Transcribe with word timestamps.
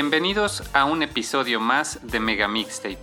Bienvenidos 0.00 0.62
a 0.72 0.86
un 0.86 1.02
episodio 1.02 1.60
más 1.60 1.98
de 2.02 2.20
Mega 2.20 2.48
Mixtape. 2.48 2.96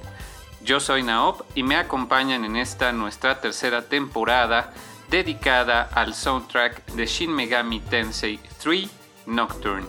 Yo 0.64 0.80
soy 0.80 1.04
Naop 1.04 1.42
y 1.54 1.62
me 1.62 1.76
acompañan 1.76 2.44
en 2.44 2.56
esta 2.56 2.92
nuestra 2.92 3.40
tercera 3.40 3.84
temporada 3.84 4.74
dedicada 5.08 5.88
al 5.94 6.16
soundtrack 6.16 6.88
de 6.94 7.06
Shin 7.06 7.32
Megami 7.32 7.82
Tensei 7.82 8.40
3 8.64 8.90
Nocturne. 9.28 9.86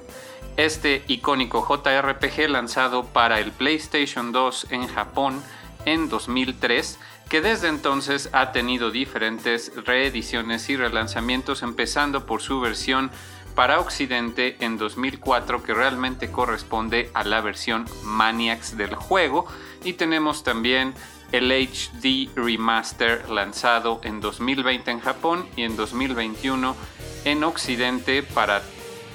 Este 0.58 1.02
icónico 1.08 1.66
JRPG 1.66 2.50
lanzado 2.50 3.04
para 3.04 3.40
el 3.40 3.52
PlayStation 3.52 4.30
2 4.30 4.66
en 4.68 4.86
Japón 4.86 5.42
en 5.86 6.10
2003 6.10 6.98
que 7.28 7.40
desde 7.40 7.68
entonces 7.68 8.30
ha 8.32 8.52
tenido 8.52 8.90
diferentes 8.90 9.72
reediciones 9.84 10.68
y 10.70 10.76
relanzamientos, 10.76 11.62
empezando 11.62 12.24
por 12.24 12.40
su 12.40 12.60
versión 12.60 13.10
para 13.58 13.80
Occidente 13.80 14.56
en 14.60 14.78
2004, 14.78 15.64
que 15.64 15.74
realmente 15.74 16.30
corresponde 16.30 17.10
a 17.12 17.24
la 17.24 17.40
versión 17.40 17.86
Maniacs 18.04 18.76
del 18.76 18.94
juego, 18.94 19.46
y 19.82 19.94
tenemos 19.94 20.44
también 20.44 20.94
el 21.32 21.50
HD 21.50 22.30
Remaster 22.36 23.28
lanzado 23.28 24.00
en 24.04 24.20
2020 24.20 24.92
en 24.92 25.00
Japón 25.00 25.44
y 25.56 25.64
en 25.64 25.74
2021 25.74 26.76
en 27.24 27.42
Occidente 27.42 28.22
para 28.22 28.62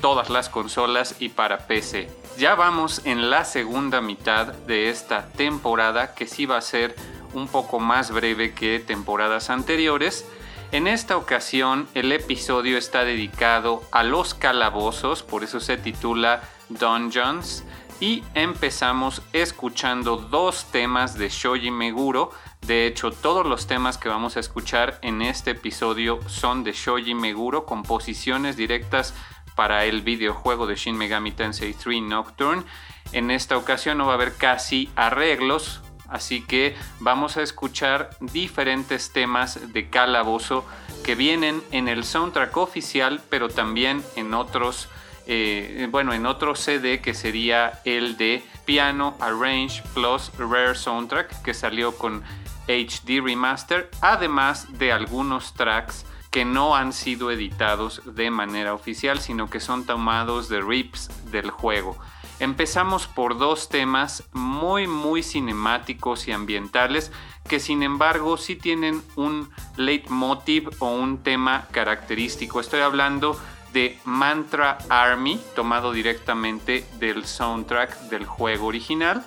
todas 0.01 0.29
las 0.29 0.49
consolas 0.49 1.15
y 1.19 1.29
para 1.29 1.59
PC. 1.59 2.09
Ya 2.37 2.55
vamos 2.55 2.99
en 3.05 3.29
la 3.29 3.45
segunda 3.45 4.01
mitad 4.01 4.47
de 4.47 4.89
esta 4.89 5.29
temporada 5.37 6.15
que 6.15 6.27
sí 6.27 6.45
va 6.45 6.57
a 6.57 6.61
ser 6.61 6.97
un 7.33 7.47
poco 7.47 7.79
más 7.79 8.11
breve 8.11 8.53
que 8.53 8.81
temporadas 8.81 9.49
anteriores. 9.49 10.25
En 10.73 10.87
esta 10.87 11.17
ocasión 11.17 11.87
el 11.93 12.11
episodio 12.11 12.79
está 12.79 13.03
dedicado 13.03 13.83
a 13.91 14.01
los 14.01 14.33
calabozos, 14.33 15.21
por 15.21 15.43
eso 15.43 15.59
se 15.59 15.77
titula 15.77 16.41
Dungeons, 16.69 17.63
y 17.99 18.23
empezamos 18.33 19.21
escuchando 19.33 20.17
dos 20.17 20.65
temas 20.71 21.15
de 21.15 21.29
Shoji 21.29 21.69
Meguro. 21.69 22.31
De 22.65 22.87
hecho, 22.87 23.11
todos 23.11 23.45
los 23.45 23.67
temas 23.67 23.99
que 23.99 24.09
vamos 24.09 24.35
a 24.35 24.39
escuchar 24.39 24.97
en 25.03 25.21
este 25.21 25.51
episodio 25.51 26.19
son 26.25 26.63
de 26.63 26.71
Shoji 26.71 27.13
Meguro, 27.13 27.67
composiciones 27.67 28.57
directas 28.57 29.13
para 29.53 29.85
el 29.85 30.01
videojuego 30.01 30.65
de 30.65 30.75
Shin 30.75 30.97
Megami 30.97 31.33
Tensei 31.33 31.75
3 31.75 32.01
Nocturne. 32.01 32.63
En 33.11 33.29
esta 33.29 33.57
ocasión 33.57 33.99
no 33.99 34.07
va 34.07 34.13
a 34.13 34.15
haber 34.15 34.37
casi 34.37 34.89
arreglos, 34.95 35.82
Así 36.13 36.41
que 36.41 36.75
vamos 36.99 37.37
a 37.37 37.41
escuchar 37.41 38.11
diferentes 38.19 39.11
temas 39.11 39.73
de 39.73 39.89
calabozo 39.89 40.63
que 41.03 41.15
vienen 41.15 41.63
en 41.71 41.87
el 41.87 42.03
soundtrack 42.03 42.55
oficial, 42.55 43.19
pero 43.31 43.49
también 43.49 44.03
en 44.15 44.35
otros, 44.35 44.89
eh, 45.25 45.87
bueno, 45.89 46.13
en 46.13 46.27
otro 46.27 46.53
CD 46.55 47.01
que 47.01 47.15
sería 47.15 47.81
el 47.83 48.15
de 48.17 48.43
Piano 48.63 49.17
Arrange 49.19 49.81
Plus 49.95 50.31
Rare 50.37 50.75
Soundtrack 50.75 51.41
que 51.41 51.55
salió 51.55 51.97
con 51.97 52.23
HD 52.67 53.19
Remaster, 53.19 53.89
además 53.99 54.67
de 54.77 54.91
algunos 54.91 55.55
tracks 55.55 56.05
que 56.29 56.45
no 56.45 56.75
han 56.75 56.93
sido 56.93 57.31
editados 57.31 58.03
de 58.05 58.29
manera 58.29 58.75
oficial, 58.75 59.19
sino 59.19 59.49
que 59.49 59.59
son 59.59 59.87
tomados 59.87 60.47
de 60.47 60.61
rips 60.61 61.09
del 61.31 61.49
juego. 61.49 61.97
Empezamos 62.43 63.07
por 63.07 63.37
dos 63.37 63.69
temas 63.69 64.25
muy 64.33 64.85
muy 64.85 65.23
cinemáticos 65.23 66.27
y 66.27 66.33
ambientales 66.33 67.09
que 67.47 67.61
sin 67.61 67.83
embargo 67.83 68.35
sí 68.35 68.57
tienen 68.57 69.01
un 69.15 69.49
leitmotiv 69.77 70.67
o 70.79 70.89
un 70.89 71.23
tema 71.23 71.69
característico. 71.71 72.59
Estoy 72.59 72.81
hablando 72.81 73.39
de 73.71 73.97
Mantra 74.03 74.77
Army, 74.89 75.39
tomado 75.55 75.93
directamente 75.93 76.85
del 76.99 77.25
soundtrack 77.25 78.09
del 78.09 78.25
juego 78.25 78.67
original. 78.67 79.25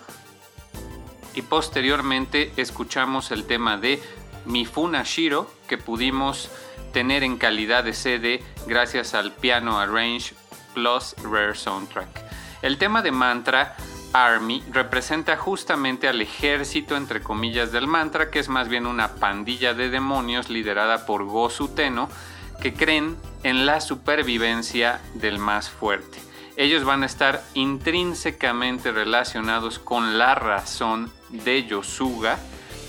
Y 1.33 1.41
posteriormente 1.41 2.53
escuchamos 2.59 3.31
el 3.31 3.47
tema 3.47 3.79
de 3.79 3.99
Mifuna 4.45 5.05
Shiro, 5.05 5.51
que 5.69 5.79
pudimos 5.79 6.51
tener 6.93 7.23
en 7.23 7.39
calidad 7.39 7.83
de 7.83 7.95
CD 7.95 8.45
gracias 8.67 9.15
al 9.15 9.33
Piano 9.33 9.81
Arrange 9.81 10.35
Plus 10.75 11.15
Rare 11.23 11.55
Soundtrack. 11.55 12.26
El 12.63 12.79
tema 12.79 13.03
de 13.03 13.13
mantra 13.13 13.77
Army 14.13 14.65
representa 14.73 15.37
justamente 15.37 16.09
al 16.09 16.23
ejército 16.23 16.97
entre 16.97 17.23
comillas 17.23 17.71
del 17.73 17.87
mantra, 17.87 18.31
que 18.31 18.39
es 18.39 18.49
más 18.49 18.69
bien 18.69 18.87
una 18.87 19.17
pandilla 19.17 19.75
de 19.75 19.91
demonios 19.91 20.49
liderada 20.49 21.05
por 21.05 21.25
Gosu 21.25 21.69
Teno, 21.69 22.09
que 22.61 22.73
creen 22.73 23.17
en 23.43 23.67
la 23.67 23.81
supervivencia 23.81 25.01
del 25.15 25.39
más 25.39 25.69
fuerte. 25.69 26.19
Ellos 26.57 26.85
van 26.85 27.03
a 27.03 27.07
estar 27.07 27.45
intrínsecamente 27.53 28.91
relacionados 28.91 29.79
con 29.79 30.17
la 30.17 30.35
razón 30.35 31.13
de 31.29 31.67
Yosuga. 31.67 32.39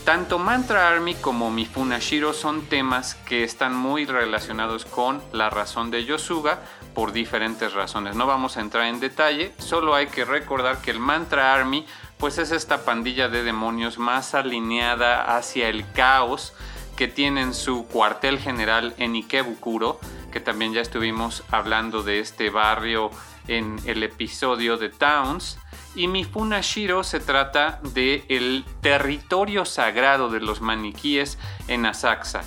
Tanto 0.05 0.39
Mantra 0.39 0.87
Army 0.87 1.15
como 1.15 1.51
Mifunashiro 1.51 2.31
son 2.31 2.61
temas 2.67 3.15
que 3.15 3.43
están 3.43 3.75
muy 3.75 4.05
relacionados 4.05 4.85
con 4.85 5.21
la 5.33 5.49
razón 5.49 5.91
de 5.91 6.05
Yosuga, 6.05 6.61
por 6.97 7.13
diferentes 7.13 7.73
razones. 7.73 8.15
No 8.15 8.25
vamos 8.25 8.57
a 8.57 8.61
entrar 8.61 8.87
en 8.87 8.99
detalle, 8.99 9.53
solo 9.59 9.93
hay 9.93 10.07
que 10.07 10.25
recordar 10.25 10.81
que 10.81 10.89
el 10.89 10.99
Mantra 10.99 11.53
Army 11.53 11.85
pues 12.17 12.39
es 12.39 12.49
esta 12.49 12.85
pandilla 12.85 13.29
de 13.29 13.43
demonios 13.43 13.99
más 13.99 14.33
alineada 14.33 15.37
hacia 15.37 15.69
el 15.69 15.87
caos 15.91 16.55
que 16.95 17.07
tienen 17.07 17.53
su 17.53 17.85
cuartel 17.85 18.39
general 18.39 18.95
en 18.97 19.13
Ikebukuro, 19.13 19.99
que 20.31 20.39
también 20.39 20.73
ya 20.73 20.81
estuvimos 20.81 21.43
hablando 21.51 22.01
de 22.01 22.19
este 22.19 22.49
barrio 22.49 23.11
en 23.47 23.79
el 23.85 24.01
episodio 24.01 24.77
de 24.77 24.89
Towns. 24.89 25.59
Y 25.93 26.07
Mifunashiro 26.07 27.03
se 27.03 27.19
trata 27.19 27.79
de 27.93 28.25
el 28.27 28.65
territorio 28.81 29.65
sagrado 29.65 30.29
de 30.29 30.39
los 30.39 30.61
maniquíes 30.61 31.37
en 31.67 31.85
Asakusa 31.85 32.41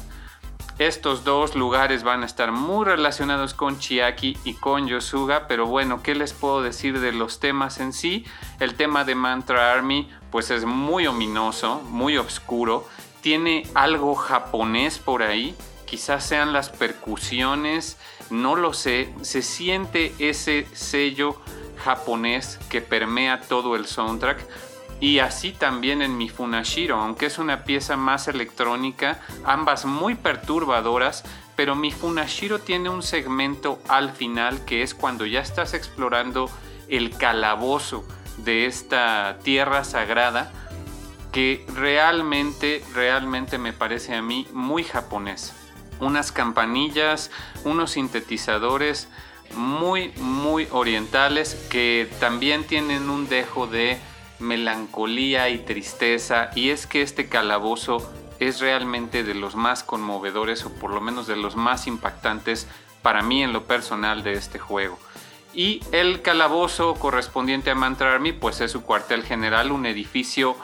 estos 0.80 1.24
dos 1.24 1.56
lugares 1.56 2.04
van 2.04 2.22
a 2.22 2.26
estar 2.26 2.52
muy 2.52 2.86
relacionados 2.86 3.52
con 3.52 3.78
Chiaki 3.78 4.38
y 4.44 4.54
con 4.54 4.88
Yosuga, 4.88 5.46
pero 5.46 5.66
bueno, 5.66 6.02
¿qué 6.02 6.14
les 6.14 6.32
puedo 6.32 6.62
decir 6.62 7.00
de 7.00 7.12
los 7.12 7.38
temas 7.38 7.80
en 7.80 7.92
sí? 7.92 8.24
El 8.60 8.74
tema 8.76 9.04
de 9.04 9.14
Mantra 9.14 9.72
Army 9.72 10.08
pues 10.30 10.50
es 10.50 10.64
muy 10.64 11.06
ominoso, 11.06 11.82
muy 11.90 12.16
oscuro, 12.16 12.88
tiene 13.20 13.68
algo 13.74 14.14
japonés 14.14 14.98
por 14.98 15.22
ahí, 15.22 15.54
quizás 15.84 16.24
sean 16.24 16.54
las 16.54 16.70
percusiones, 16.70 17.98
no 18.30 18.56
lo 18.56 18.72
sé, 18.72 19.12
se 19.20 19.42
siente 19.42 20.14
ese 20.18 20.66
sello 20.72 21.36
japonés 21.84 22.58
que 22.70 22.80
permea 22.80 23.42
todo 23.42 23.76
el 23.76 23.84
soundtrack, 23.84 24.40
y 25.00 25.18
así 25.18 25.52
también 25.52 26.02
en 26.02 26.16
mi 26.18 26.28
Funashiro, 26.28 26.96
aunque 26.96 27.26
es 27.26 27.38
una 27.38 27.64
pieza 27.64 27.96
más 27.96 28.28
electrónica, 28.28 29.20
ambas 29.44 29.86
muy 29.86 30.14
perturbadoras, 30.14 31.24
pero 31.56 31.74
mi 31.74 31.90
Funashiro 31.90 32.58
tiene 32.58 32.90
un 32.90 33.02
segmento 33.02 33.80
al 33.88 34.12
final 34.12 34.64
que 34.66 34.82
es 34.82 34.94
cuando 34.94 35.24
ya 35.24 35.40
estás 35.40 35.72
explorando 35.72 36.50
el 36.88 37.16
calabozo 37.16 38.04
de 38.38 38.66
esta 38.66 39.38
tierra 39.42 39.84
sagrada 39.84 40.52
que 41.32 41.64
realmente, 41.74 42.84
realmente 42.94 43.58
me 43.58 43.72
parece 43.72 44.14
a 44.14 44.22
mí 44.22 44.46
muy 44.52 44.84
japonés. 44.84 45.54
Unas 46.00 46.32
campanillas, 46.32 47.30
unos 47.64 47.92
sintetizadores 47.92 49.08
muy, 49.54 50.12
muy 50.16 50.66
orientales 50.70 51.54
que 51.70 52.08
también 52.20 52.64
tienen 52.64 53.10
un 53.10 53.28
dejo 53.28 53.66
de 53.66 53.98
melancolía 54.40 55.48
y 55.48 55.58
tristeza 55.58 56.50
y 56.54 56.70
es 56.70 56.86
que 56.86 57.02
este 57.02 57.28
calabozo 57.28 58.10
es 58.40 58.60
realmente 58.60 59.22
de 59.22 59.34
los 59.34 59.54
más 59.54 59.84
conmovedores 59.84 60.64
o 60.64 60.72
por 60.72 60.90
lo 60.90 61.00
menos 61.00 61.26
de 61.26 61.36
los 61.36 61.56
más 61.56 61.86
impactantes 61.86 62.66
para 63.02 63.22
mí 63.22 63.42
en 63.42 63.52
lo 63.52 63.64
personal 63.64 64.22
de 64.22 64.32
este 64.32 64.58
juego. 64.58 64.98
Y 65.52 65.82
el 65.92 66.22
calabozo 66.22 66.94
correspondiente 66.94 67.70
a 67.70 67.74
Mantra 67.74 68.14
Army 68.14 68.32
pues 68.32 68.60
es 68.60 68.70
su 68.70 68.82
cuartel 68.82 69.24
general, 69.24 69.72
un 69.72 69.84
edificio 69.84 70.56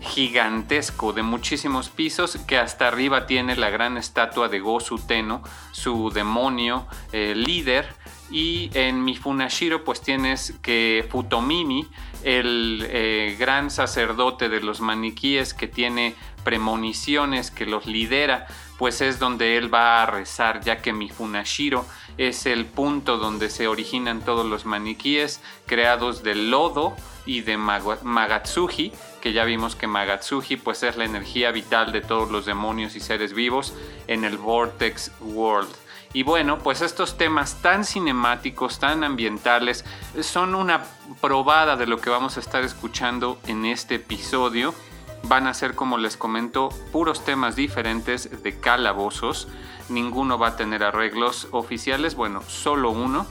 gigantesco 0.00 1.12
de 1.12 1.22
muchísimos 1.22 1.88
pisos 1.88 2.36
que 2.46 2.58
hasta 2.58 2.88
arriba 2.88 3.26
tiene 3.26 3.56
la 3.56 3.70
gran 3.70 3.96
estatua 3.96 4.48
de 4.48 4.60
Gosu 4.60 4.98
Teno, 4.98 5.42
su 5.72 6.10
demonio 6.10 6.86
eh, 7.12 7.34
líder. 7.34 7.94
Y 8.30 8.70
en 8.74 9.04
Mifunashiro 9.04 9.84
pues 9.84 10.00
tienes 10.00 10.54
que 10.62 11.06
Futomimi 11.10 11.86
el 12.24 12.86
eh, 12.88 13.36
gran 13.38 13.70
sacerdote 13.70 14.48
de 14.48 14.60
los 14.60 14.80
maniquíes 14.80 15.54
que 15.54 15.68
tiene 15.68 16.14
premoniciones, 16.44 17.50
que 17.50 17.66
los 17.66 17.86
lidera, 17.86 18.46
pues 18.78 19.00
es 19.00 19.18
donde 19.18 19.56
él 19.56 19.72
va 19.72 20.02
a 20.02 20.06
rezar, 20.06 20.60
ya 20.62 20.82
que 20.82 20.92
Mifunashiro 20.92 21.86
es 22.18 22.46
el 22.46 22.66
punto 22.66 23.16
donde 23.16 23.48
se 23.48 23.68
originan 23.68 24.22
todos 24.24 24.44
los 24.44 24.66
maniquíes 24.66 25.40
creados 25.66 26.22
de 26.22 26.34
lodo 26.34 26.94
y 27.24 27.42
de 27.42 27.56
Magatsuji, 27.56 28.92
que 29.20 29.32
ya 29.32 29.44
vimos 29.44 29.76
que 29.76 29.86
Magatsuji 29.86 30.56
pues 30.56 30.82
es 30.82 30.96
la 30.96 31.04
energía 31.04 31.52
vital 31.52 31.92
de 31.92 32.00
todos 32.00 32.30
los 32.30 32.44
demonios 32.44 32.96
y 32.96 33.00
seres 33.00 33.32
vivos 33.32 33.72
en 34.08 34.24
el 34.24 34.36
Vortex 34.36 35.12
World. 35.20 35.81
Y 36.14 36.24
bueno, 36.24 36.58
pues 36.58 36.82
estos 36.82 37.16
temas 37.16 37.62
tan 37.62 37.84
cinemáticos, 37.84 38.78
tan 38.78 39.02
ambientales, 39.02 39.84
son 40.20 40.54
una 40.54 40.82
probada 41.20 41.76
de 41.76 41.86
lo 41.86 42.00
que 42.00 42.10
vamos 42.10 42.36
a 42.36 42.40
estar 42.40 42.62
escuchando 42.64 43.38
en 43.46 43.64
este 43.64 43.94
episodio. 43.94 44.74
Van 45.24 45.46
a 45.46 45.54
ser, 45.54 45.74
como 45.74 45.96
les 45.96 46.16
comento, 46.16 46.68
puros 46.90 47.24
temas 47.24 47.56
diferentes 47.56 48.42
de 48.42 48.58
calabozos. 48.58 49.48
Ninguno 49.88 50.38
va 50.38 50.48
a 50.48 50.56
tener 50.56 50.82
arreglos 50.82 51.48
oficiales, 51.52 52.14
bueno, 52.14 52.42
solo 52.46 52.90
uno. 52.90 53.26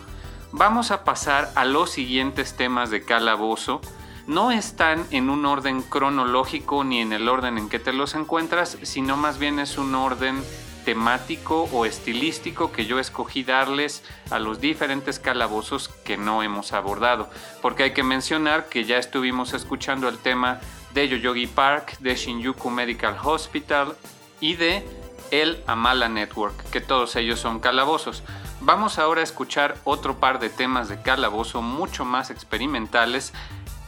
Vamos 0.52 0.92
a 0.92 1.04
pasar 1.04 1.52
a 1.56 1.66
los 1.66 1.92
siguientes 1.92 2.56
temas 2.56 2.90
de 2.90 3.04
calabozo. 3.04 3.82
No 4.26 4.52
están 4.52 5.06
en 5.12 5.30
un 5.30 5.46
orden 5.46 5.82
cronológico 5.82 6.84
ni 6.84 7.00
en 7.00 7.14
el 7.14 7.30
orden 7.30 7.58
en 7.58 7.70
que 7.70 7.80
te 7.80 7.94
los 7.94 8.16
encuentras, 8.16 8.78
sino 8.82 9.18
más 9.18 9.38
bien 9.38 9.60
es 9.60 9.78
un 9.78 9.94
orden 9.94 10.42
temático 10.84 11.70
o 11.72 11.86
estilístico 11.86 12.72
que 12.72 12.86
yo 12.86 13.00
escogí 13.00 13.44
darles 13.44 14.04
a 14.30 14.40
los 14.40 14.60
diferentes 14.60 15.20
calabozos 15.20 15.90
que 15.90 16.18
no 16.18 16.44
hemos 16.44 16.74
abordado. 16.74 17.30
Porque 17.62 17.84
hay 17.84 17.94
que 17.94 18.04
mencionar 18.04 18.70
que 18.70 18.86
ya 18.86 18.98
estuvimos 18.98 19.54
escuchando 19.54 20.08
el 20.10 20.18
tema 20.18 20.60
de 20.94 21.08
Yoyogi 21.08 21.48
Park, 21.48 21.98
de 22.00 22.16
Shinjuku 22.16 22.70
Medical 22.70 23.18
Hospital 23.24 23.96
y 24.40 24.56
de 24.56 24.86
el 25.32 25.64
Amala 25.66 26.10
Network, 26.10 26.70
que 26.72 26.82
todos 26.82 27.16
ellos 27.16 27.40
son 27.40 27.60
calabozos. 27.60 28.24
Vamos 28.60 29.00
ahora 29.00 29.22
a 29.22 29.24
escuchar 29.24 29.78
otro 29.86 30.20
par 30.20 30.40
de 30.40 30.50
temas 30.50 30.90
de 30.90 31.02
calabozo 31.02 31.62
mucho 31.62 32.06
más 32.06 32.30
experimentales 32.30 33.34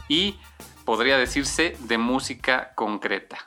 y 0.08 0.38
podría 0.86 1.18
decirse 1.18 1.78
de 1.82 1.98
música 1.98 2.72
concreta. 2.76 3.38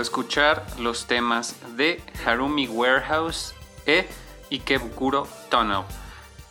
Escuchar 0.00 0.66
los 0.78 1.06
temas 1.06 1.56
de 1.76 2.02
Harumi 2.24 2.66
Warehouse 2.68 3.54
e 3.86 4.06
Ikebukuro 4.50 5.26
Tunnel. 5.50 5.82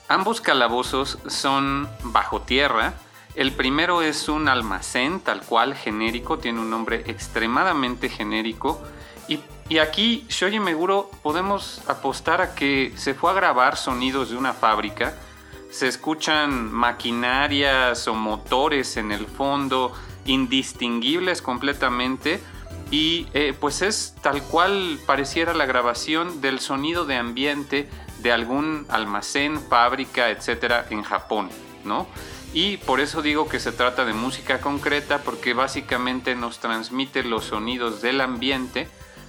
Ambos 0.08 0.42
calabozos 0.42 1.18
son 1.28 1.88
bajo 2.04 2.42
tierra. 2.42 2.94
El 3.36 3.52
primero 3.52 4.02
es 4.02 4.30
un 4.30 4.48
almacén 4.48 5.20
tal 5.20 5.42
cual 5.42 5.76
genérico, 5.76 6.40
tiene 6.40 6.60
un 6.60 6.70
nombre 6.70 7.04
extremadamente 7.08 8.10
genérico. 8.10 8.82
Y, 9.28 9.40
y 9.70 9.78
aquí, 9.78 10.26
Shoji 10.30 10.60
Meguro, 10.60 11.12
podemos 11.22 11.82
apostar 11.88 12.42
a 12.42 12.56
que 12.56 12.94
se 12.96 13.14
fue 13.14 13.32
a 13.32 13.36
grabar 13.36 13.78
sonidos 13.78 14.30
de 14.30 14.38
una 14.38 14.54
fábrica. 14.54 15.18
Se 15.70 15.88
escuchan 15.88 16.72
maquinarias 16.72 18.08
o 18.08 18.14
motores 18.16 18.98
en 18.98 19.12
el 19.12 19.28
fondo, 19.28 19.94
indistinguibles 20.26 21.42
completamente 21.42 22.42
y 22.92 23.28
eh, 23.34 23.54
pues 23.60 23.82
es 23.82 24.16
tal 24.22 24.44
cual 24.44 25.00
pareciera 25.06 25.54
la 25.54 25.66
grabación 25.66 26.42
del 26.42 26.60
sonido 26.60 27.06
de 27.06 27.16
ambiente 27.16 27.90
de 28.20 28.32
algún 28.32 28.86
almacén, 28.90 29.60
fábrica, 29.60 30.30
etcétera, 30.30 30.86
en 30.90 31.04
Japón, 31.04 31.50
¿no? 31.84 32.08
Y 32.54 32.78
por 32.78 33.02
eso 33.02 33.22
digo 33.22 33.50
que 33.50 33.60
se 33.60 33.72
trata 33.72 34.06
de 34.06 34.14
música 34.14 34.62
concreta, 34.62 35.20
porque 35.20 35.54
básicamente 35.54 36.36
nos 36.36 36.60
transmite 36.60 37.24
los 37.24 37.46
sonidos 37.46 38.02
del 38.02 38.22
ambiente, 38.22 38.88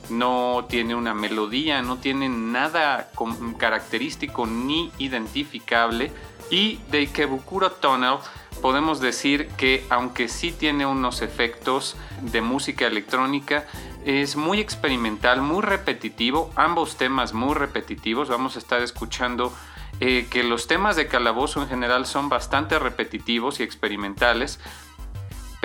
no 0.08 0.66
tiene 0.68 0.94
una 0.94 1.12
melodía, 1.12 1.82
no 1.82 1.98
tiene 1.98 2.28
nada 2.28 3.10
característico 3.58 4.46
ni 4.46 4.92
identificable. 4.98 6.12
Y 6.50 6.78
de 6.92 6.98
Ikebukuro 6.98 7.72
Tunnel 7.72 8.18
podemos 8.56 9.00
decir 9.00 9.48
que 9.56 9.84
aunque 9.90 10.28
sí 10.28 10.52
tiene 10.52 10.86
unos 10.86 11.22
efectos 11.22 11.96
de 12.22 12.40
música 12.40 12.86
electrónica, 12.86 13.66
es 14.04 14.36
muy 14.36 14.60
experimental, 14.60 15.42
muy 15.42 15.62
repetitivo, 15.62 16.50
ambos 16.54 16.96
temas 16.96 17.32
muy 17.32 17.54
repetitivos, 17.54 18.28
vamos 18.28 18.56
a 18.56 18.58
estar 18.58 18.80
escuchando 18.82 19.52
eh, 19.98 20.26
que 20.30 20.44
los 20.44 20.66
temas 20.66 20.96
de 20.96 21.08
Calabozo 21.08 21.62
en 21.62 21.68
general 21.68 22.06
son 22.06 22.28
bastante 22.28 22.78
repetitivos 22.78 23.60
y 23.60 23.62
experimentales, 23.62 24.60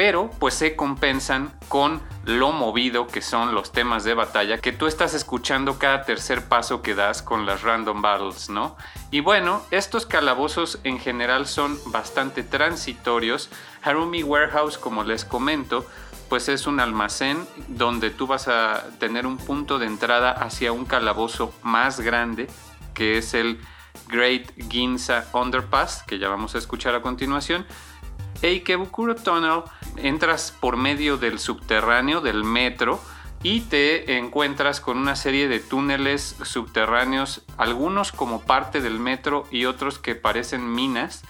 pero 0.02 0.32
pues 0.40 0.56
se 0.56 0.76
compensan 0.76 1.54
con 1.68 2.02
lo 2.26 2.52
movido 2.52 3.06
que 3.06 3.22
son 3.22 3.54
los 3.54 3.72
temas 3.72 4.04
de 4.04 4.16
batalla 4.16 4.58
que 4.58 4.72
tú 4.72 4.88
estás 4.88 5.14
escuchando 5.14 5.78
cada 5.78 6.06
tercer 6.06 6.46
paso 6.46 6.82
que 6.82 6.96
das 6.96 7.22
con 7.22 7.46
las 7.46 7.62
random 7.62 8.02
battles, 8.02 8.50
¿no? 8.50 8.76
Y 9.12 9.20
bueno, 9.20 9.62
estos 9.70 10.08
calabozos 10.08 10.80
en 10.84 10.98
general 10.98 11.46
son 11.46 11.78
bastante 11.92 12.42
transitorios. 12.42 13.52
Harumi 13.84 14.24
Warehouse, 14.24 14.80
como 14.80 15.04
les 15.04 15.24
comento, 15.24 15.86
pues 16.30 16.50
es 16.50 16.66
un 16.66 16.80
almacén 16.80 17.48
donde 17.68 18.10
tú 18.10 18.26
vas 18.26 18.48
a 18.48 18.84
tener 18.98 19.28
un 19.28 19.38
punto 19.38 19.78
de 19.78 19.86
entrada 19.86 20.32
hacia 20.32 20.72
un 20.72 20.86
calabozo 20.86 21.54
más 21.62 22.00
grande, 22.00 22.48
que 22.96 23.20
es 23.20 23.36
el 23.36 23.62
Great 24.08 24.52
Ginza 24.68 25.28
Underpass, 25.32 26.02
que 26.08 26.18
ya 26.18 26.28
vamos 26.28 26.56
a 26.56 26.58
escuchar 26.58 26.96
a 26.96 27.04
continuación. 27.04 27.68
Eikebukuro 28.42 29.16
Tunnel 29.16 29.64
entras 29.98 30.52
por 30.52 30.78
medio 30.78 31.18
del 31.18 31.40
subterráneo 31.40 32.22
del 32.22 32.44
metro 32.44 33.00
y 33.44 33.62
te 33.62 34.18
encuentras 34.18 34.82
con 34.82 34.98
una 34.98 35.16
serie 35.16 35.48
de 35.48 35.60
túneles 35.60 36.36
subterráneos, 36.44 37.42
algunos 37.58 38.12
como 38.12 38.42
parte 38.42 38.82
del 38.82 39.00
metro 39.00 39.48
y 39.52 39.66
otros 39.66 39.98
que 39.98 40.16
parecen 40.16 40.72
minas, 40.72 41.24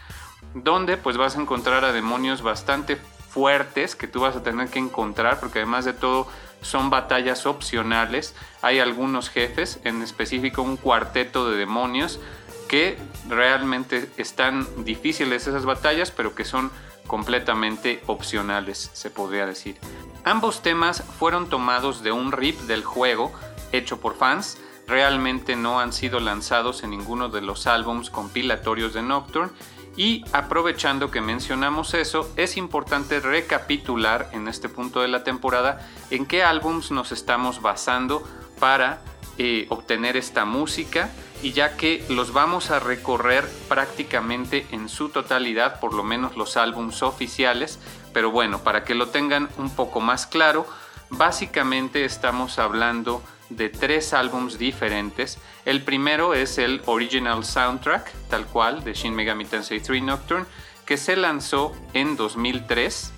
donde 0.54 0.98
pues 0.98 1.18
vas 1.18 1.38
a 1.38 1.42
encontrar 1.42 1.86
a 1.86 1.94
demonios 1.94 2.42
bastante 2.42 2.98
fuertes 2.98 3.96
que 3.96 4.08
tú 4.08 4.20
vas 4.20 4.36
a 4.36 4.44
tener 4.44 4.68
que 4.68 4.80
encontrar 4.80 5.40
porque 5.40 5.60
además 5.60 5.86
de 5.86 5.94
todo 5.94 6.28
son 6.62 6.90
batallas 6.90 7.46
opcionales. 7.46 8.36
Hay 8.62 8.80
algunos 8.80 9.30
jefes, 9.30 9.80
en 9.86 10.02
específico 10.02 10.62
un 10.62 10.76
cuarteto 10.76 11.50
de 11.50 11.58
demonios 11.58 12.20
que 12.68 12.98
realmente 13.30 14.10
están 14.18 14.68
difíciles 14.84 15.48
esas 15.48 15.66
batallas, 15.66 16.12
pero 16.12 16.36
que 16.36 16.46
son 16.46 16.72
completamente 17.12 18.02
opcionales, 18.08 18.90
se 18.94 19.10
podría 19.10 19.46
decir. 19.46 19.78
Ambos 20.24 20.62
temas 20.62 21.04
fueron 21.20 21.50
tomados 21.50 22.04
de 22.04 22.14
un 22.14 22.32
rip 22.32 22.58
del 22.62 22.86
juego 22.86 23.34
hecho 23.74 24.00
por 24.00 24.16
fans, 24.16 24.58
realmente 24.88 25.58
no 25.58 25.82
han 25.82 25.92
sido 25.92 26.22
lanzados 26.22 26.84
en 26.84 26.92
ninguno 26.92 27.28
de 27.28 27.42
los 27.42 27.68
álbums 27.68 28.10
compilatorios 28.10 28.94
de 28.94 29.02
Nocturne. 29.02 29.52
Y 29.98 30.24
aprovechando 30.32 31.12
que 31.12 31.20
mencionamos 31.20 31.96
eso, 31.96 32.32
es 32.38 32.56
importante 32.56 33.20
recapitular 33.20 34.30
en 34.32 34.48
este 34.48 34.70
punto 34.70 35.02
de 35.02 35.10
la 35.10 35.26
temporada 35.26 35.86
en 36.12 36.26
qué 36.26 36.44
álbums 36.44 36.92
nos 36.92 37.12
estamos 37.12 37.62
basando 37.62 38.24
para 38.58 39.02
eh, 39.38 39.66
obtener 39.68 40.16
esta 40.16 40.46
música 40.46 41.10
y 41.42 41.54
ya 41.54 41.76
que 41.78 42.06
los 42.10 42.34
vamos 42.34 42.72
a 42.72 42.80
recorrer 42.80 43.48
prácticamente 43.68 44.68
en 44.72 44.90
su 44.90 45.10
totalidad, 45.10 45.80
por 45.80 45.94
lo 45.94 46.04
menos 46.04 46.36
los 46.38 46.58
álbums 46.58 47.02
oficiales, 47.04 47.80
pero 48.14 48.32
bueno, 48.32 48.60
para 48.60 48.84
que 48.84 48.96
lo 48.96 49.08
tengan 49.08 49.50
un 49.58 49.70
poco 49.70 50.00
más 50.02 50.28
claro, 50.28 50.68
básicamente 51.10 52.06
estamos 52.06 52.60
hablando 52.60 53.24
de 53.50 53.70
tres 53.70 54.14
álbums 54.14 54.58
diferentes. 54.58 55.38
El 55.66 55.82
primero 55.82 56.34
es 56.34 56.58
el 56.58 56.82
Original 56.86 57.44
Soundtrack, 57.44 58.12
tal 58.30 58.46
cual, 58.46 58.84
de 58.84 58.94
Shin 58.94 59.14
Megami 59.14 59.46
Tensei 59.46 59.80
3 59.80 60.04
Nocturne, 60.04 60.46
que 60.86 60.98
se 60.98 61.16
lanzó 61.16 61.74
en 61.94 62.16
2003, 62.16 63.14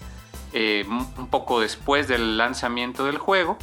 eh, 0.54 0.86
un 0.88 1.28
poco 1.28 1.60
después 1.60 2.08
del 2.08 2.38
lanzamiento 2.38 3.06
del 3.06 3.18
juego, 3.18 3.58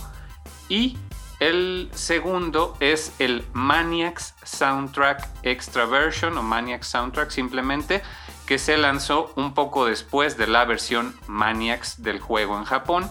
y 0.69 0.97
el 1.41 1.91
segundo 1.95 2.77
es 2.81 3.13
el 3.19 3.45
Maniacs 3.55 4.35
Soundtrack 4.45 5.27
Extra 5.43 5.87
Version 5.87 6.37
o 6.37 6.43
Maniacs 6.43 6.87
Soundtrack 6.89 7.31
simplemente, 7.31 8.03
que 8.47 8.59
se 8.59 8.77
lanzó 8.77 9.33
un 9.37 9.55
poco 9.55 9.87
después 9.87 10.37
de 10.37 10.47
la 10.47 10.67
versión 10.67 11.17
Maniacs 11.27 12.03
del 12.03 12.21
juego 12.21 12.59
en 12.59 12.65
Japón. 12.65 13.11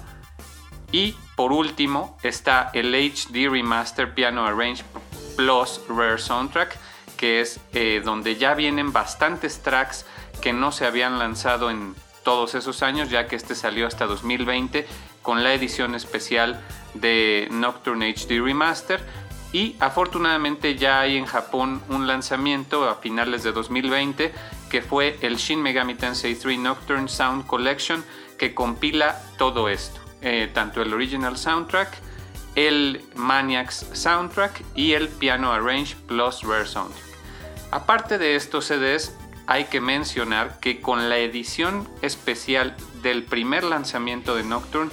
Y 0.91 1.15
por 1.35 1.51
último 1.51 2.17
está 2.21 2.69
el 2.73 2.93
HD 2.93 3.49
Remaster 3.49 4.13
Piano 4.13 4.45
Arrange 4.45 4.83
Plus 5.35 5.81
Rare 5.89 6.19
Soundtrack, 6.19 6.77
que 7.17 7.41
es 7.41 7.59
eh, 7.73 8.01
donde 8.05 8.35
ya 8.35 8.53
vienen 8.53 8.93
bastantes 8.93 9.61
tracks 9.63 10.05
que 10.39 10.53
no 10.53 10.71
se 10.71 10.85
habían 10.85 11.17
lanzado 11.17 11.71
en 11.71 11.95
todos 12.23 12.53
esos 12.53 12.83
años, 12.83 13.09
ya 13.09 13.27
que 13.27 13.35
este 13.35 13.55
salió 13.55 13.87
hasta 13.87 14.05
2020 14.05 14.87
con 15.21 15.43
la 15.43 15.53
edición 15.53 15.95
especial 15.95 16.61
de 16.93 17.47
Nocturne 17.52 18.13
HD 18.13 18.41
Remaster. 18.41 18.99
Y 19.52 19.75
afortunadamente 19.80 20.75
ya 20.75 20.99
hay 20.99 21.17
en 21.17 21.25
Japón 21.25 21.82
un 21.89 22.06
lanzamiento 22.06 22.88
a 22.88 22.95
finales 22.95 23.43
de 23.43 23.52
2020 23.52 24.32
que 24.69 24.82
fue 24.84 25.17
el 25.21 25.38
Shin 25.38 25.62
Megami 25.62 25.95
Tensei 25.95 26.36
3 26.36 26.60
Nocturne 26.60 27.10
Sound 27.10 27.47
Collection 27.47 28.04
que 28.38 28.54
compila 28.54 29.19
todo 29.38 29.67
esto, 29.67 29.99
eh, 30.21 30.49
tanto 30.54 30.82
el 30.82 30.93
original 30.93 31.36
soundtrack, 31.36 31.97
el 32.56 33.04
Maniacs 33.15 33.88
soundtrack 33.93 34.63
y 34.75 34.93
el 34.93 35.10
Piano 35.10 35.52
Arrange 35.52 35.95
Plus 36.08 36.43
Rare 36.43 36.67
Soundtrack. 36.67 37.10
Aparte 37.71 38.17
de 38.17 38.36
estos 38.36 38.65
CDs, 38.65 39.15
hay 39.45 39.65
que 39.65 39.82
mencionar 39.82 40.60
que 40.60 40.80
con 40.80 41.10
la 41.10 41.17
edición 41.17 41.88
especial 42.02 42.75
del 43.02 43.23
primer 43.23 43.63
lanzamiento 43.63 44.36
de 44.36 44.43
Nocturne, 44.43 44.91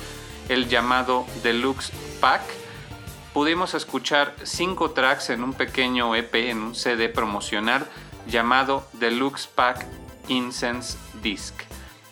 el 0.48 0.68
llamado 0.68 1.26
Deluxe 1.42 1.92
Pack, 2.20 2.42
pudimos 3.32 3.74
escuchar 3.74 4.34
cinco 4.42 4.90
tracks 4.90 5.30
en 5.30 5.42
un 5.42 5.52
pequeño 5.52 6.14
EP, 6.14 6.34
en 6.34 6.58
un 6.58 6.74
CD 6.74 7.08
promocional 7.08 7.86
llamado 8.26 8.88
Deluxe 8.94 9.46
Pack 9.46 9.86
Incense 10.28 10.98
Disc. 11.22 11.54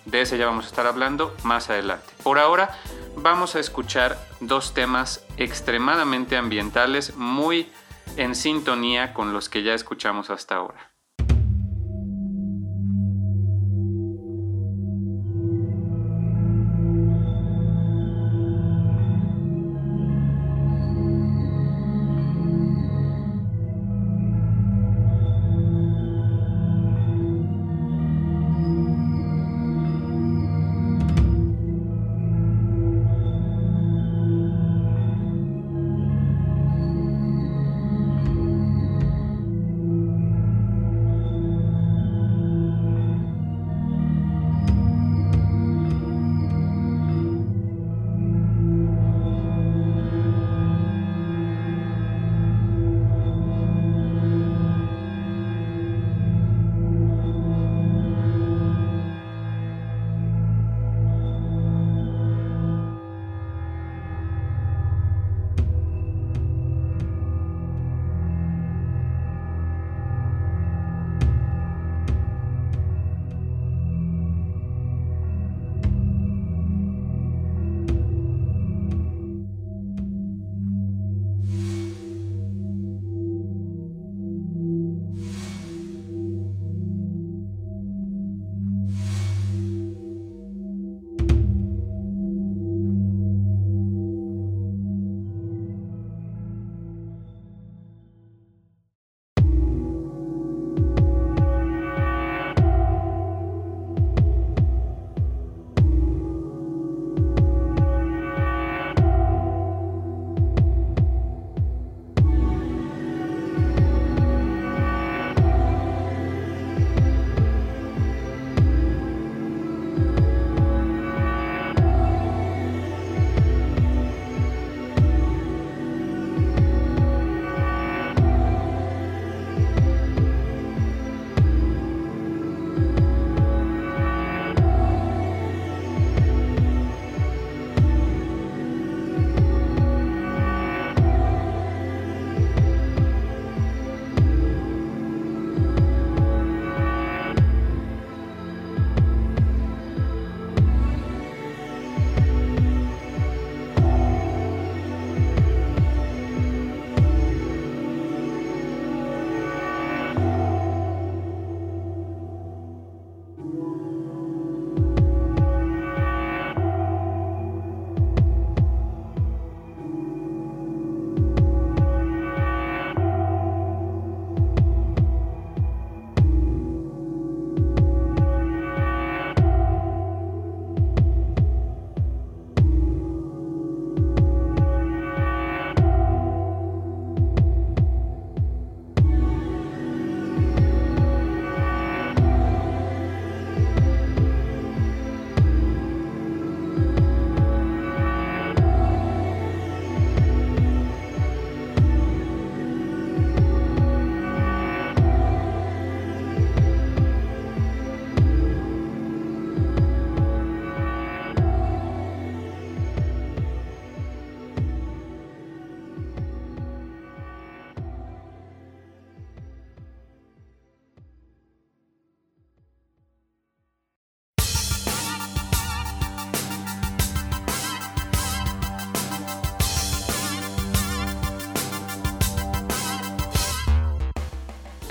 De 0.05 0.21
ese 0.21 0.37
ya 0.37 0.47
vamos 0.47 0.67
a 0.67 0.69
estar 0.69 0.87
hablando 0.87 1.35
más 1.45 1.71
adelante. 1.71 2.13
Por 2.23 2.39
ahora 2.39 2.79
vamos 3.17 3.57
a 3.57 3.61
escuchar 3.61 4.19
dos 4.41 4.75
temas 4.75 5.25
extremadamente 5.37 6.37
ambientales, 6.37 7.17
muy 7.17 7.73
en 8.17 8.35
sintonía 8.35 9.15
con 9.15 9.33
los 9.33 9.49
que 9.49 9.63
ya 9.63 9.75
escuchamos 9.75 10.31
hasta 10.31 10.57
ahora. 10.57 10.94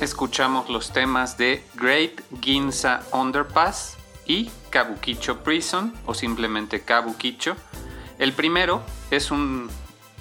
Escuchamos 0.04 0.70
los 0.70 0.92
temas 0.92 1.38
de 1.38 1.64
Great 1.76 2.22
Ginza 2.42 3.04
Underpass 3.12 3.98
y 4.26 4.52
Kabukicho 4.70 5.44
Prison 5.44 5.94
o 6.06 6.14
simplemente 6.14 6.82
Kabukicho. 6.82 7.56
El 8.20 8.34
primero 8.34 8.84
es 9.12 9.32
un 9.32 9.70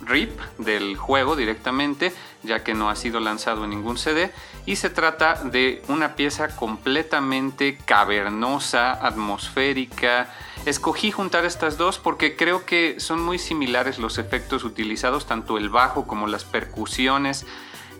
RIP 0.00 0.40
del 0.58 0.96
juego 0.96 1.36
directamente, 1.36 2.12
ya 2.42 2.62
que 2.62 2.74
no 2.74 2.90
ha 2.90 2.96
sido 2.96 3.20
lanzado 3.20 3.64
en 3.64 3.70
ningún 3.70 3.98
CD, 3.98 4.32
y 4.66 4.76
se 4.76 4.88
trata 4.88 5.42
de 5.44 5.82
una 5.88 6.14
pieza 6.14 6.54
completamente 6.54 7.76
cavernosa, 7.84 8.92
atmosférica. 8.92 10.32
Escogí 10.64 11.10
juntar 11.10 11.44
estas 11.44 11.76
dos 11.76 11.98
porque 11.98 12.36
creo 12.36 12.64
que 12.64 13.00
son 13.00 13.20
muy 13.20 13.38
similares 13.38 13.98
los 13.98 14.18
efectos 14.18 14.64
utilizados, 14.64 15.26
tanto 15.26 15.58
el 15.58 15.70
bajo 15.70 16.06
como 16.06 16.28
las 16.28 16.44
percusiones. 16.44 17.46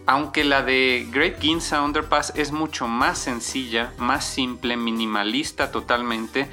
Aunque 0.07 0.45
la 0.45 0.63
de 0.63 1.07
Great 1.11 1.41
Ginza 1.41 1.83
Underpass 1.83 2.33
es 2.35 2.51
mucho 2.51 2.89
más 2.89 3.19
sencilla, 3.19 3.93
más 3.99 4.25
simple, 4.25 4.77
minimalista 4.77 5.71
totalmente 5.71 6.49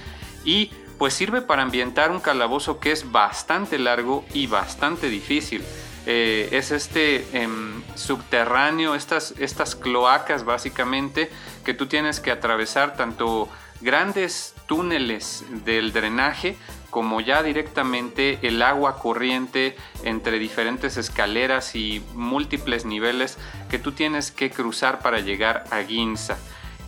y 0.45 0.71
pues 0.99 1.13
sirve 1.13 1.41
para 1.41 1.63
ambientar 1.63 2.11
un 2.11 2.19
calabozo 2.19 2.79
que 2.79 2.91
es 2.91 3.11
bastante 3.11 3.79
largo 3.79 4.25
y 4.33 4.47
bastante 4.47 5.09
difícil. 5.09 5.63
Eh, 6.05 6.49
es 6.51 6.71
este 6.71 7.25
em, 7.33 7.81
subterráneo, 7.95 8.95
estas, 8.95 9.33
estas 9.39 9.75
cloacas 9.75 10.43
básicamente 10.43 11.29
que 11.63 11.73
tú 11.73 11.87
tienes 11.87 12.19
que 12.19 12.31
atravesar 12.31 12.95
tanto 12.95 13.49
grandes 13.81 14.53
túneles 14.67 15.45
del 15.65 15.93
drenaje 15.93 16.57
como 16.89 17.21
ya 17.21 17.43
directamente 17.43 18.39
el 18.41 18.61
agua 18.61 18.97
corriente 18.97 19.75
entre 20.03 20.39
diferentes 20.39 20.97
escaleras 20.97 21.75
y 21.75 22.03
múltiples 22.13 22.85
niveles 22.85 23.37
que 23.69 23.79
tú 23.79 23.91
tienes 23.91 24.31
que 24.31 24.49
cruzar 24.49 24.99
para 24.99 25.19
llegar 25.19 25.65
a 25.71 25.83
Ginza. 25.83 26.37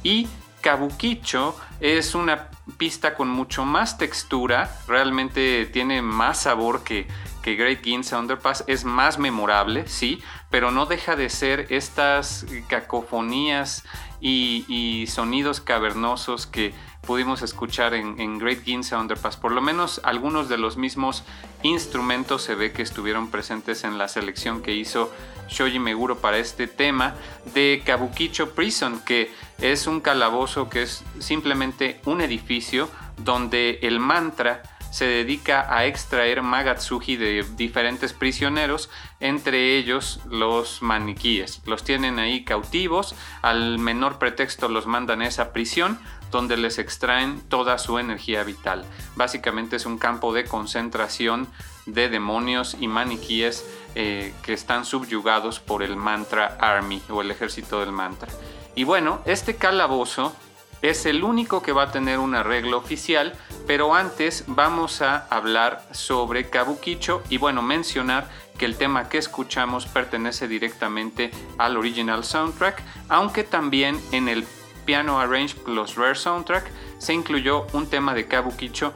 Y 0.04 0.28
Kabukicho 0.62 1.56
es 1.80 2.16
una 2.16 2.50
pista 2.78 3.16
con 3.16 3.30
mucho 3.30 3.66
más 3.66 3.98
textura, 3.98 4.70
realmente 4.88 5.66
tiene 5.66 6.02
más 6.02 6.42
sabor 6.42 6.84
que, 6.84 7.08
que 7.42 7.56
Great 7.56 7.84
Ginza 7.84 8.20
Underpass, 8.20 8.64
es 8.68 8.86
más 8.86 9.18
memorable, 9.18 9.88
sí, 9.88 10.22
pero 10.50 10.72
no 10.72 10.86
deja 10.86 11.16
de 11.16 11.30
ser 11.30 11.68
estas 11.70 12.46
cacofonías 12.68 13.84
y, 14.22 15.06
sonidos 15.08 15.60
cavernosos 15.62 16.46
que 16.46 16.74
pudimos 17.02 17.42
escuchar 17.42 17.94
en, 17.94 18.40
Great 18.40 18.64
Ginza 18.64 19.00
Underpass. 19.00 19.38
Por 19.38 19.52
lo 19.52 19.62
menos 19.62 20.02
algunos 20.04 20.50
de 20.50 20.58
los 20.58 20.78
mismos 20.78 21.24
instrumentos 21.64 22.44
se 22.44 22.56
ve 22.56 22.72
que 22.72 22.82
estuvieron 22.82 23.30
presentes 23.30 23.84
en 23.84 23.98
la 23.98 24.08
selección 24.08 24.62
que 24.62 24.74
hizo 24.74 25.12
Shoji 25.50 25.80
Meguro 25.80 26.20
para 26.20 26.38
este 26.38 26.68
tema 26.68 27.16
de 27.54 27.82
Kabukicho 27.86 28.52
Prison, 28.52 29.02
que 29.06 29.32
es 29.60 29.88
un 29.88 30.00
calabozo 30.00 30.70
que 30.70 30.84
es 30.84 31.04
simplemente 31.20 32.00
un 32.06 32.22
edificio 32.22 32.90
donde 33.18 33.80
el 33.82 34.00
mantra 34.00 34.64
se 34.92 35.06
dedica 35.06 35.66
a 35.76 35.86
extraer 35.86 36.44
Magatsuji 36.44 37.16
de 37.16 37.44
diferentes 37.56 38.14
prisioneros, 38.14 38.90
entre 39.20 39.78
ellos 39.78 40.20
los 40.30 40.82
maniquíes. 40.82 41.62
Los 41.66 41.84
tienen 41.84 42.20
ahí 42.20 42.44
cautivos, 42.44 43.16
al 43.42 43.80
menor 43.80 44.20
pretexto 44.20 44.70
los 44.70 44.86
mandan 44.86 45.22
a 45.22 45.28
esa 45.28 45.54
prisión 45.54 46.00
donde 46.30 46.58
les 46.58 46.80
extraen 46.80 47.42
toda 47.42 47.78
su 47.78 48.00
energía 48.00 48.44
vital. 48.44 48.86
Básicamente 49.16 49.76
es 49.78 49.86
un 49.86 49.98
campo 49.98 50.34
de 50.34 50.46
concentración 50.46 51.48
de 51.86 52.10
demonios 52.10 52.78
y 52.80 52.88
maniquíes 52.88 53.66
eh, 53.96 54.34
que 54.44 54.54
están 54.54 54.86
subyugados 54.86 55.60
por 55.60 55.84
el 55.84 55.96
mantra 55.96 56.58
Army 56.60 57.02
o 57.10 57.22
el 57.22 57.32
ejército 57.32 57.80
del 57.80 57.92
mantra. 57.92 58.30
Y 58.76 58.84
bueno, 58.86 59.22
este 59.26 59.56
calabozo 59.56 60.34
es 60.82 61.06
el 61.06 61.24
único 61.24 61.62
que 61.62 61.74
va 61.74 61.84
a 61.84 61.92
tener 61.92 62.20
un 62.20 62.34
arreglo 62.34 62.78
oficial, 62.78 63.34
pero 63.68 63.96
antes 63.96 64.44
vamos 64.48 65.02
a 65.02 65.28
hablar 65.30 65.84
sobre 65.92 66.50
Kabukicho 66.50 67.24
y 67.30 67.38
bueno, 67.38 67.62
mencionar 67.62 68.30
que 68.58 68.66
el 68.66 68.78
tema 68.78 69.10
que 69.10 69.18
escuchamos 69.18 69.86
pertenece 69.86 70.48
directamente 70.48 71.32
al 71.58 71.78
original 71.78 72.24
soundtrack, 72.24 72.82
aunque 73.10 73.44
también 73.44 74.00
en 74.12 74.28
el 74.28 74.46
Piano 74.86 75.20
Arrange 75.20 75.56
plus 75.56 75.96
Rare 75.96 76.16
Soundtrack. 76.16 76.70
Se 76.98 77.14
incluyó 77.14 77.66
un 77.74 77.88
tema 77.88 78.14
de 78.14 78.28
Kabukicho 78.28 78.94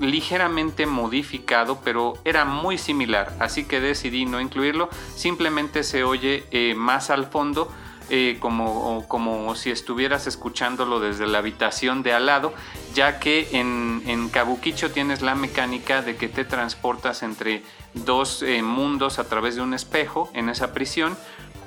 ligeramente 0.00 0.86
modificado, 0.86 1.80
pero 1.82 2.14
era 2.24 2.44
muy 2.44 2.78
similar, 2.78 3.32
así 3.38 3.64
que 3.64 3.80
decidí 3.80 4.26
no 4.26 4.40
incluirlo, 4.40 4.90
simplemente 5.14 5.82
se 5.82 6.04
oye 6.04 6.44
eh, 6.50 6.74
más 6.74 7.08
al 7.10 7.26
fondo 7.26 7.72
eh, 8.08 8.36
como, 8.40 9.06
como 9.08 9.54
si 9.54 9.70
estuvieras 9.70 10.26
escuchándolo 10.26 11.00
desde 11.00 11.26
la 11.26 11.38
habitación 11.38 12.02
de 12.02 12.12
al 12.12 12.26
lado, 12.26 12.54
ya 12.94 13.18
que 13.18 13.48
en, 13.52 14.02
en 14.06 14.28
Kabukicho 14.28 14.90
tienes 14.90 15.22
la 15.22 15.34
mecánica 15.34 16.02
de 16.02 16.16
que 16.16 16.28
te 16.28 16.44
transportas 16.44 17.22
entre 17.22 17.62
dos 17.94 18.42
eh, 18.42 18.62
mundos 18.62 19.18
a 19.18 19.24
través 19.24 19.56
de 19.56 19.62
un 19.62 19.74
espejo 19.74 20.30
en 20.34 20.48
esa 20.48 20.72
prisión 20.72 21.16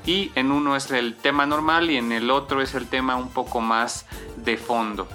y 0.05 0.31
en 0.35 0.51
uno 0.51 0.75
es 0.75 0.89
el 0.91 1.15
tema 1.15 1.45
normal 1.45 1.91
y 1.91 1.97
en 1.97 2.11
el 2.11 2.31
otro 2.31 2.61
es 2.61 2.73
el 2.73 2.87
tema 2.87 3.15
un 3.15 3.29
poco 3.29 3.61
más 3.61 4.05
de 4.37 4.57
fondo. 4.57 5.07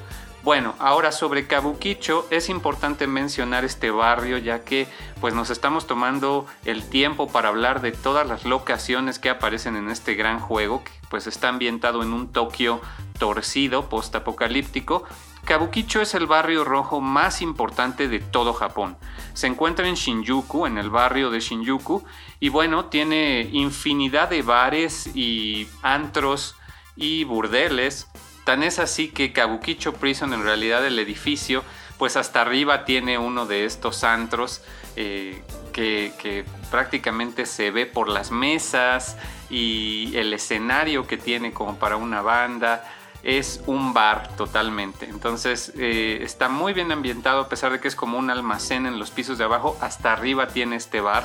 Bueno, 0.44 0.74
ahora 0.78 1.10
sobre 1.10 1.46
Kabukicho 1.46 2.26
es 2.30 2.50
importante 2.50 3.06
mencionar 3.06 3.64
este 3.64 3.90
barrio 3.90 4.36
ya 4.36 4.62
que 4.62 4.86
pues 5.18 5.32
nos 5.32 5.48
estamos 5.48 5.86
tomando 5.86 6.44
el 6.66 6.86
tiempo 6.86 7.28
para 7.28 7.48
hablar 7.48 7.80
de 7.80 7.92
todas 7.92 8.28
las 8.28 8.44
locaciones 8.44 9.18
que 9.18 9.30
aparecen 9.30 9.74
en 9.74 9.88
este 9.88 10.14
gran 10.16 10.38
juego 10.38 10.84
que 10.84 10.90
pues 11.08 11.26
está 11.26 11.48
ambientado 11.48 12.02
en 12.02 12.12
un 12.12 12.30
Tokio 12.30 12.82
torcido, 13.18 13.88
postapocalíptico. 13.88 15.04
Kabukicho 15.46 16.02
es 16.02 16.14
el 16.14 16.26
barrio 16.26 16.62
rojo 16.62 17.00
más 17.00 17.40
importante 17.40 18.06
de 18.08 18.18
todo 18.18 18.52
Japón. 18.52 18.98
Se 19.32 19.46
encuentra 19.46 19.88
en 19.88 19.94
Shinjuku, 19.94 20.66
en 20.66 20.76
el 20.76 20.90
barrio 20.90 21.30
de 21.30 21.40
Shinjuku, 21.40 22.04
y 22.38 22.50
bueno, 22.50 22.84
tiene 22.86 23.48
infinidad 23.50 24.28
de 24.28 24.42
bares 24.42 25.06
y 25.16 25.68
antros 25.80 26.54
y 26.96 27.24
burdeles 27.24 28.08
Tan 28.44 28.62
es 28.62 28.78
así 28.78 29.08
que 29.08 29.32
Kabukicho 29.32 29.94
Prison, 29.94 30.34
en 30.34 30.42
realidad 30.42 30.86
el 30.86 30.98
edificio, 30.98 31.64
pues 31.98 32.16
hasta 32.16 32.42
arriba 32.42 32.84
tiene 32.84 33.18
uno 33.18 33.46
de 33.46 33.64
estos 33.64 34.04
antros 34.04 34.62
eh, 34.96 35.42
que, 35.72 36.44
prácticamente 36.70 37.46
se 37.46 37.70
ve 37.70 37.86
por 37.86 38.08
las 38.08 38.32
mesas 38.32 39.16
y 39.48 40.12
el 40.16 40.32
escenario 40.32 41.06
que 41.06 41.16
tiene 41.16 41.52
como 41.52 41.76
para 41.76 41.96
una 41.96 42.20
banda. 42.20 42.84
Es 43.22 43.62
un 43.66 43.94
bar 43.94 44.36
totalmente. 44.36 45.06
Entonces 45.06 45.72
eh, 45.78 46.18
está 46.22 46.48
muy 46.48 46.74
bien 46.74 46.92
ambientado 46.92 47.40
a 47.40 47.48
pesar 47.48 47.72
de 47.72 47.80
que 47.80 47.88
es 47.88 47.96
como 47.96 48.18
un 48.18 48.28
almacén 48.28 48.86
en 48.86 48.98
los 48.98 49.10
pisos 49.10 49.38
de 49.38 49.44
abajo. 49.44 49.78
Hasta 49.80 50.12
arriba 50.12 50.48
tiene 50.48 50.76
este 50.76 51.00
bar 51.00 51.24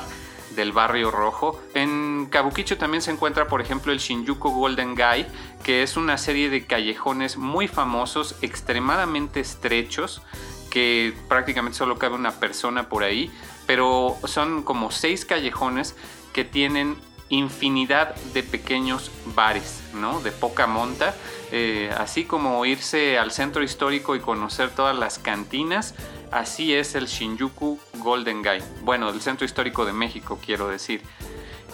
del 0.60 0.72
barrio 0.72 1.10
rojo. 1.10 1.58
En 1.74 2.26
Kabukicho 2.30 2.76
también 2.78 3.02
se 3.02 3.10
encuentra, 3.10 3.48
por 3.48 3.60
ejemplo, 3.60 3.92
el 3.92 3.98
Shinjuku 3.98 4.50
Golden 4.50 4.94
Guy, 4.94 5.26
que 5.62 5.82
es 5.82 5.96
una 5.96 6.18
serie 6.18 6.50
de 6.50 6.66
callejones 6.66 7.36
muy 7.36 7.66
famosos, 7.66 8.36
extremadamente 8.42 9.40
estrechos, 9.40 10.22
que 10.70 11.14
prácticamente 11.28 11.78
solo 11.78 11.98
cabe 11.98 12.14
una 12.14 12.32
persona 12.32 12.88
por 12.88 13.02
ahí, 13.02 13.30
pero 13.66 14.16
son 14.24 14.62
como 14.62 14.90
seis 14.90 15.24
callejones 15.24 15.96
que 16.32 16.44
tienen 16.44 16.96
infinidad 17.30 18.14
de 18.34 18.42
pequeños 18.42 19.10
bares, 19.34 19.82
¿no? 19.94 20.20
De 20.20 20.30
poca 20.32 20.66
monta, 20.66 21.14
eh, 21.52 21.90
así 21.96 22.24
como 22.24 22.64
irse 22.66 23.18
al 23.18 23.30
centro 23.30 23.62
histórico 23.62 24.14
y 24.14 24.20
conocer 24.20 24.70
todas 24.70 24.98
las 24.98 25.18
cantinas, 25.18 25.94
así 26.32 26.74
es 26.74 26.94
el 26.94 27.06
Shinjuku 27.06 27.78
Golden 27.98 28.42
Guy, 28.42 28.62
bueno, 28.82 29.08
el 29.08 29.20
centro 29.20 29.44
histórico 29.44 29.84
de 29.84 29.92
México, 29.92 30.38
quiero 30.44 30.68
decir. 30.68 31.02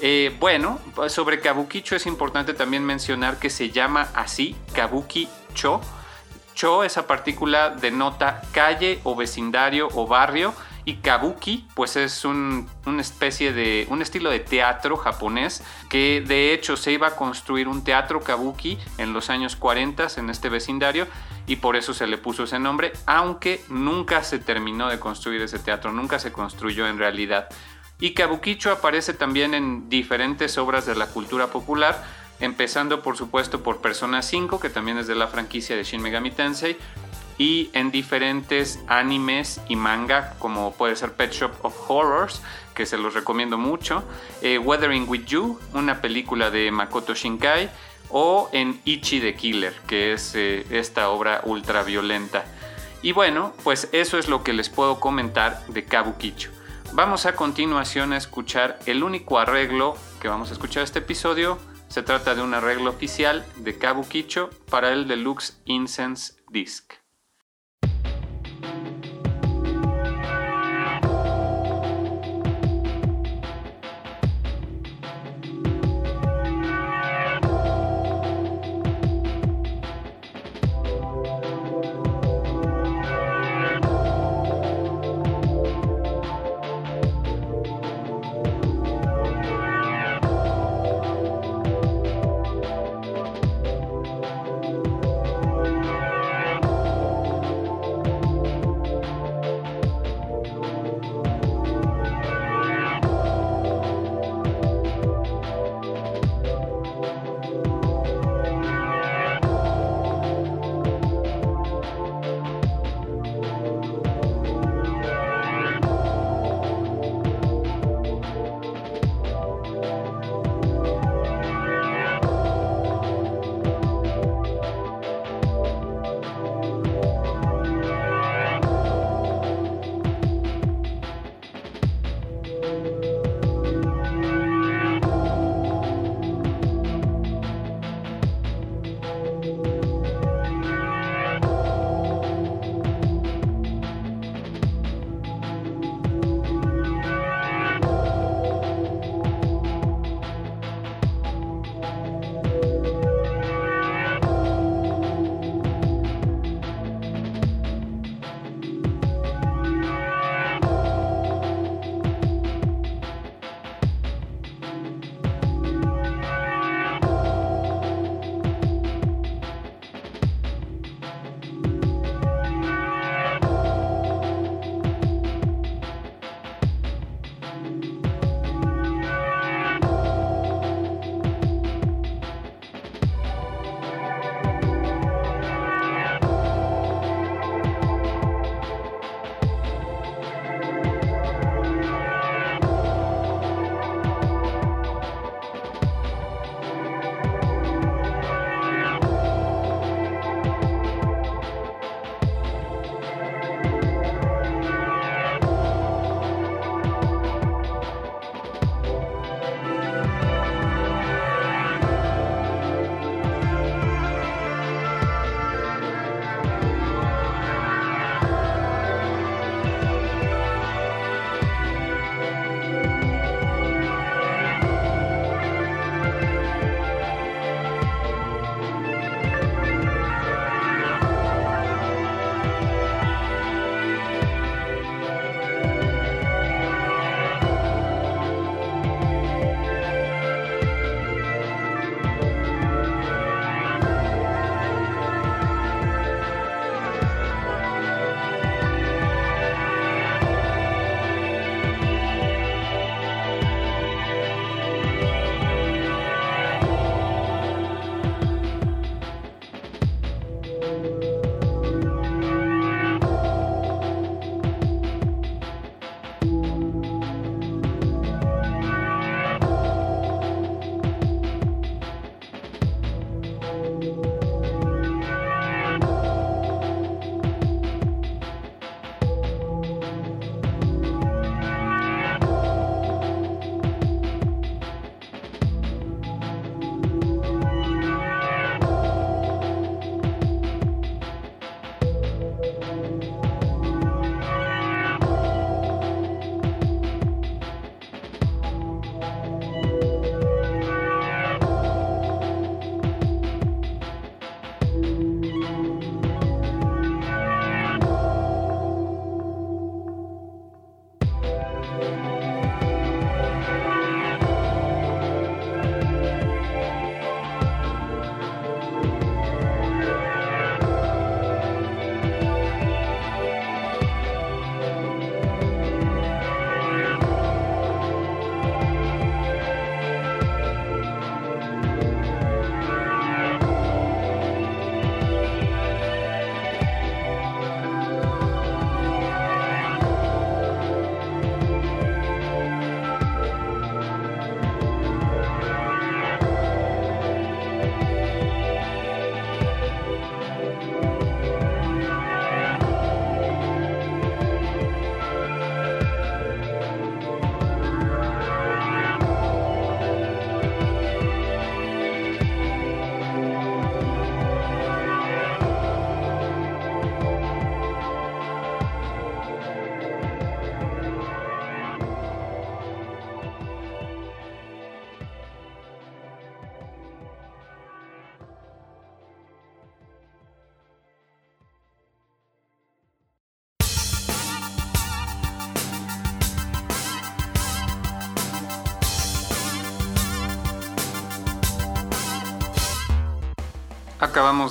Eh, 0.00 0.34
bueno, 0.38 0.78
sobre 1.08 1.40
Kabukicho 1.40 1.96
es 1.96 2.06
importante 2.06 2.52
también 2.52 2.84
mencionar 2.84 3.38
que 3.38 3.48
se 3.48 3.70
llama 3.70 4.08
así 4.14 4.54
Kabuki 4.74 5.28
Cho. 5.54 5.80
Cho, 6.54 6.84
esa 6.84 7.06
partícula 7.06 7.70
denota 7.70 8.42
calle 8.52 9.00
o 9.04 9.14
vecindario 9.14 9.88
o 9.94 10.06
barrio 10.06 10.54
y 10.86 10.94
kabuki, 10.98 11.66
pues 11.74 11.96
es 11.96 12.24
un, 12.24 12.68
una 12.86 13.02
especie 13.02 13.52
de, 13.52 13.86
un 13.90 14.02
estilo 14.02 14.30
de 14.30 14.38
teatro 14.38 14.96
japonés 14.96 15.62
que 15.90 16.22
de 16.24 16.54
hecho 16.54 16.76
se 16.76 16.92
iba 16.92 17.08
a 17.08 17.16
construir 17.16 17.66
un 17.66 17.82
teatro 17.82 18.20
kabuki 18.20 18.78
en 18.96 19.12
los 19.12 19.28
años 19.28 19.56
40 19.56 20.06
en 20.16 20.30
este 20.30 20.48
vecindario 20.48 21.08
y 21.46 21.56
por 21.56 21.76
eso 21.76 21.94
se 21.94 22.06
le 22.06 22.18
puso 22.18 22.44
ese 22.44 22.58
nombre, 22.58 22.92
aunque 23.06 23.62
nunca 23.68 24.22
se 24.22 24.38
terminó 24.38 24.88
de 24.88 24.98
construir 24.98 25.42
ese 25.42 25.58
teatro, 25.58 25.92
nunca 25.92 26.18
se 26.18 26.32
construyó 26.32 26.86
en 26.86 26.98
realidad. 26.98 27.48
Y 28.00 28.12
Kabukicho 28.12 28.70
aparece 28.70 29.14
también 29.14 29.54
en 29.54 29.88
diferentes 29.88 30.58
obras 30.58 30.86
de 30.86 30.94
la 30.96 31.06
cultura 31.06 31.46
popular, 31.48 32.04
empezando 32.40 33.02
por 33.02 33.16
supuesto 33.16 33.62
por 33.62 33.78
Persona 33.80 34.22
5, 34.22 34.60
que 34.60 34.68
también 34.70 34.98
es 34.98 35.06
de 35.06 35.14
la 35.14 35.28
franquicia 35.28 35.76
de 35.76 35.84
Shin 35.84 36.02
Megami 36.02 36.30
Tensei, 36.30 36.76
y 37.38 37.70
en 37.74 37.90
diferentes 37.90 38.80
animes 38.86 39.60
y 39.68 39.76
manga 39.76 40.34
como 40.38 40.72
puede 40.72 40.96
ser 40.96 41.12
Pet 41.12 41.32
Shop 41.32 41.52
of 41.62 41.74
Horrors 41.90 42.40
que 42.74 42.86
se 42.86 42.96
los 42.96 43.14
recomiendo 43.14 43.58
mucho 43.58 44.04
eh, 44.40 44.58
Weathering 44.58 45.06
with 45.06 45.26
You 45.26 45.58
una 45.74 46.00
película 46.00 46.50
de 46.50 46.70
Makoto 46.70 47.14
Shinkai 47.14 47.68
o 48.10 48.48
en 48.52 48.80
Ichi 48.84 49.20
the 49.20 49.34
Killer, 49.34 49.74
que 49.86 50.12
es 50.12 50.34
eh, 50.34 50.66
esta 50.70 51.10
obra 51.10 51.40
ultraviolenta. 51.44 52.44
Y 53.02 53.12
bueno, 53.12 53.52
pues 53.62 53.88
eso 53.92 54.18
es 54.18 54.28
lo 54.28 54.42
que 54.42 54.52
les 54.52 54.68
puedo 54.68 55.00
comentar 55.00 55.64
de 55.66 55.84
Kabukicho. 55.84 56.50
Vamos 56.92 57.26
a 57.26 57.36
continuación 57.36 58.12
a 58.12 58.16
escuchar 58.16 58.78
el 58.86 59.02
único 59.02 59.38
arreglo 59.38 59.96
que 60.20 60.28
vamos 60.28 60.50
a 60.50 60.54
escuchar 60.54 60.82
este 60.82 61.00
episodio. 61.00 61.58
Se 61.88 62.02
trata 62.02 62.34
de 62.34 62.42
un 62.42 62.54
arreglo 62.54 62.90
oficial 62.90 63.44
de 63.56 63.78
Kabukicho 63.78 64.50
para 64.70 64.92
el 64.92 65.06
Deluxe 65.06 65.60
Incense 65.66 66.34
Disc. 66.50 67.05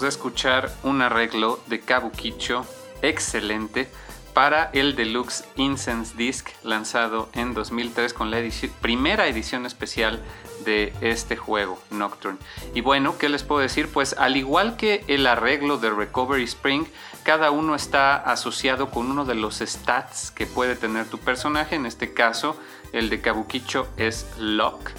De 0.01 0.09
escuchar 0.09 0.71
un 0.83 1.01
arreglo 1.01 1.59
de 1.67 1.79
Kabukicho 1.79 2.65
excelente 3.01 3.89
para 4.33 4.69
el 4.73 4.95
Deluxe 4.95 5.45
Incense 5.55 6.13
Disc 6.17 6.49
lanzado 6.63 7.29
en 7.33 7.53
2003 7.53 8.13
con 8.13 8.31
la 8.31 8.39
primera 8.81 9.27
edición 9.27 9.65
especial 9.65 10.21
de 10.65 10.93
este 10.99 11.37
juego, 11.37 11.81
Nocturne. 11.89 12.39
Y 12.73 12.81
bueno, 12.81 13.17
¿qué 13.17 13.29
les 13.29 13.43
puedo 13.43 13.61
decir? 13.61 13.87
Pues 13.87 14.13
al 14.17 14.35
igual 14.35 14.75
que 14.75 15.05
el 15.07 15.25
arreglo 15.25 15.77
de 15.77 15.89
Recovery 15.89 16.43
Spring, 16.43 16.85
cada 17.23 17.51
uno 17.51 17.75
está 17.75 18.15
asociado 18.17 18.91
con 18.91 19.09
uno 19.09 19.23
de 19.23 19.35
los 19.35 19.59
stats 19.59 20.31
que 20.31 20.45
puede 20.45 20.75
tener 20.75 21.05
tu 21.05 21.17
personaje. 21.17 21.75
En 21.75 21.85
este 21.85 22.13
caso, 22.13 22.59
el 22.91 23.09
de 23.09 23.21
Kabukicho 23.21 23.87
es 23.95 24.27
Lock. 24.37 24.91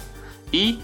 Y 0.51 0.79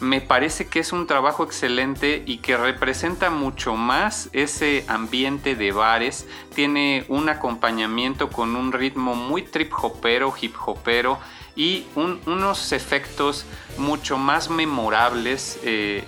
me 0.00 0.20
parece 0.20 0.68
que 0.68 0.80
es 0.80 0.92
un 0.92 1.06
trabajo 1.06 1.44
excelente 1.44 2.22
y 2.24 2.38
que 2.38 2.56
representa 2.56 3.30
mucho 3.30 3.74
más 3.74 4.28
ese 4.32 4.84
ambiente 4.86 5.56
de 5.56 5.72
bares. 5.72 6.26
Tiene 6.54 7.04
un 7.08 7.28
acompañamiento 7.28 8.30
con 8.30 8.54
un 8.54 8.72
ritmo 8.72 9.14
muy 9.14 9.42
trip 9.42 9.72
hopero, 9.82 10.32
hip 10.40 10.54
hopero 10.64 11.18
y 11.56 11.86
unos 11.96 12.72
efectos 12.72 13.44
mucho 13.76 14.16
más 14.16 14.48
memorables, 14.48 15.58
eh, 15.64 16.04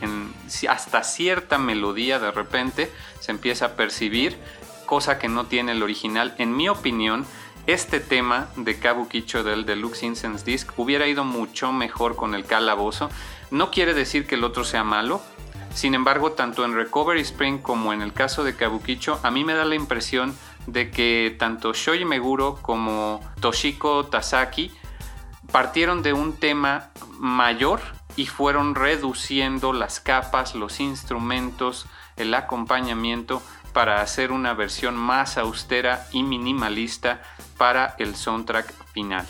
hasta 0.68 1.02
cierta 1.02 1.58
melodía 1.58 2.20
de 2.20 2.30
repente 2.30 2.92
se 3.18 3.32
empieza 3.32 3.66
a 3.66 3.74
percibir, 3.74 4.38
cosa 4.86 5.18
que 5.18 5.28
no 5.28 5.46
tiene 5.46 5.72
el 5.72 5.82
original. 5.82 6.36
En 6.38 6.56
mi 6.56 6.68
opinión, 6.68 7.26
este 7.66 7.98
tema 7.98 8.48
de 8.56 8.78
Kabukicho 8.78 9.42
del 9.42 9.66
Deluxe 9.66 10.04
Incense 10.04 10.44
Disc 10.44 10.70
hubiera 10.76 11.08
ido 11.08 11.24
mucho 11.24 11.72
mejor 11.72 12.14
con 12.14 12.34
el 12.34 12.44
calabozo 12.44 13.10
no 13.50 13.70
quiere 13.70 13.94
decir 13.94 14.26
que 14.26 14.36
el 14.36 14.44
otro 14.44 14.64
sea 14.64 14.84
malo, 14.84 15.20
sin 15.74 15.94
embargo, 15.94 16.32
tanto 16.32 16.64
en 16.64 16.74
Recovery 16.74 17.20
Spring 17.20 17.58
como 17.58 17.92
en 17.92 18.02
el 18.02 18.12
caso 18.12 18.42
de 18.42 18.56
Kabukicho, 18.56 19.20
a 19.22 19.30
mí 19.30 19.44
me 19.44 19.54
da 19.54 19.64
la 19.64 19.76
impresión 19.76 20.36
de 20.66 20.90
que 20.90 21.34
tanto 21.38 21.72
Shoji 21.72 22.04
Meguro 22.04 22.58
como 22.60 23.20
Toshiko 23.40 24.06
Tasaki 24.06 24.72
partieron 25.52 26.02
de 26.02 26.12
un 26.12 26.36
tema 26.36 26.90
mayor 27.18 27.80
y 28.16 28.26
fueron 28.26 28.74
reduciendo 28.74 29.72
las 29.72 30.00
capas, 30.00 30.54
los 30.54 30.80
instrumentos, 30.80 31.86
el 32.16 32.34
acompañamiento 32.34 33.40
para 33.72 34.02
hacer 34.02 34.32
una 34.32 34.54
versión 34.54 34.96
más 34.96 35.38
austera 35.38 36.06
y 36.10 36.24
minimalista 36.24 37.22
para 37.56 37.94
el 37.98 38.16
soundtrack 38.16 38.72
final. 38.92 39.26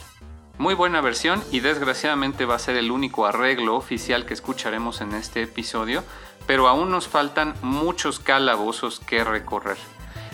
Muy 0.61 0.75
buena 0.75 1.01
versión 1.01 1.43
y 1.51 1.61
desgraciadamente 1.61 2.45
va 2.45 2.57
a 2.57 2.59
ser 2.59 2.77
el 2.77 2.91
único 2.91 3.25
arreglo 3.25 3.77
oficial 3.77 4.27
que 4.27 4.35
escucharemos 4.35 5.01
en 5.01 5.15
este 5.15 5.45
episodio, 5.45 6.05
pero 6.47 6.69
aún 6.69 6.91
nos 6.91 7.09
faltan 7.09 7.55
muchos 7.63 8.21
calabozos 8.21 9.01
que 9.01 9.25
recorrer. 9.25 9.79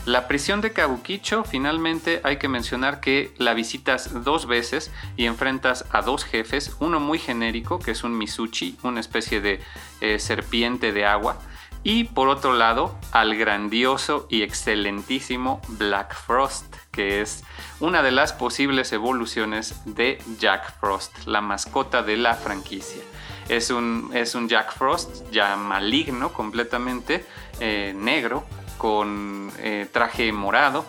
La 0.05 0.27
prisión 0.27 0.61
de 0.63 0.73
Kabukicho, 0.73 1.45
finalmente 1.45 2.21
hay 2.25 2.39
que 2.39 2.49
mencionar 2.49 2.99
que 2.99 3.35
la 3.39 3.55
visitas 3.55 4.25
dos 4.25 4.49
veces 4.49 4.91
y 5.17 5.27
enfrentas 5.27 5.85
a 5.93 6.03
dos 6.03 6.25
jefes, 6.25 6.75
uno 6.81 6.99
muy 6.99 7.21
genérico, 7.21 7.79
que 7.79 7.93
es 7.93 8.03
un 8.03 8.19
Misuchi, 8.19 8.77
una 8.83 8.99
especie 8.99 9.41
de 9.41 9.61
eh, 10.01 10.19
serpiente 10.19 10.91
de 10.91 11.07
agua, 11.07 11.39
y 11.87 12.03
por 12.03 12.27
otro 12.27 12.53
lado 12.53 12.99
al 13.13 13.37
grandioso 13.37 14.27
y 14.29 14.43
excelentísimo 14.43 15.63
Black 15.69 16.17
Frost, 16.17 16.75
que 16.91 17.21
es 17.21 17.45
una 17.79 18.03
de 18.03 18.11
las 18.11 18.33
posibles 18.33 18.93
evoluciones 18.93 19.77
de 19.85 20.19
Jack 20.41 20.81
Frost, 20.81 21.27
la 21.27 21.41
mascota 21.41 22.03
de 22.03 22.17
la 22.17 22.35
franquicia. 22.35 23.03
Es 23.49 23.71
un, 23.71 24.11
es 24.15 24.35
un 24.35 24.49
Jack 24.49 24.77
Frost 24.77 25.31
ya 25.31 25.55
maligno 25.55 26.33
completamente, 26.33 27.25
eh, 27.61 27.95
negro, 27.97 28.45
con 28.79 29.53
eh, 29.59 29.89
traje 29.93 30.33
morado. 30.33 30.85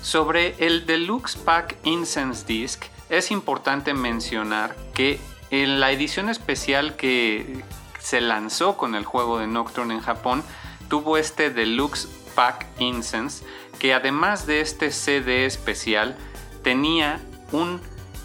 Sobre 0.00 0.54
el 0.64 0.86
Deluxe 0.86 1.34
Pack 1.34 1.76
Incense 1.82 2.46
Disc 2.46 2.84
es 3.08 3.32
importante 3.32 3.94
mencionar 3.94 4.76
que 4.94 5.18
en 5.50 5.80
la 5.80 5.90
edición 5.90 6.28
especial 6.28 6.94
que, 6.94 7.64
se 8.06 8.20
lanzó 8.20 8.76
con 8.76 8.94
el 8.94 9.04
juego 9.04 9.40
de 9.40 9.48
Nocturne 9.48 9.94
en 9.94 10.00
Japón, 10.00 10.44
tuvo 10.88 11.16
este 11.16 11.50
Deluxe 11.50 12.06
Pack 12.36 12.64
Incense, 12.78 13.44
que 13.80 13.94
además 13.94 14.46
de 14.46 14.60
este 14.60 14.92
CD 14.92 15.44
especial, 15.44 16.16
tenía 16.62 17.20
un 17.50 17.80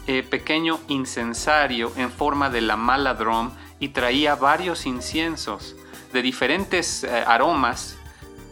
eh, 0.06 0.22
pequeño 0.22 0.78
incensario 0.86 1.90
en 1.96 2.12
forma 2.12 2.48
de 2.48 2.60
la 2.60 2.76
mala 2.76 3.14
drum 3.14 3.50
y 3.80 3.88
traía 3.88 4.36
varios 4.36 4.86
inciensos 4.86 5.74
de 6.12 6.22
diferentes 6.22 7.02
eh, 7.02 7.24
aromas 7.26 7.96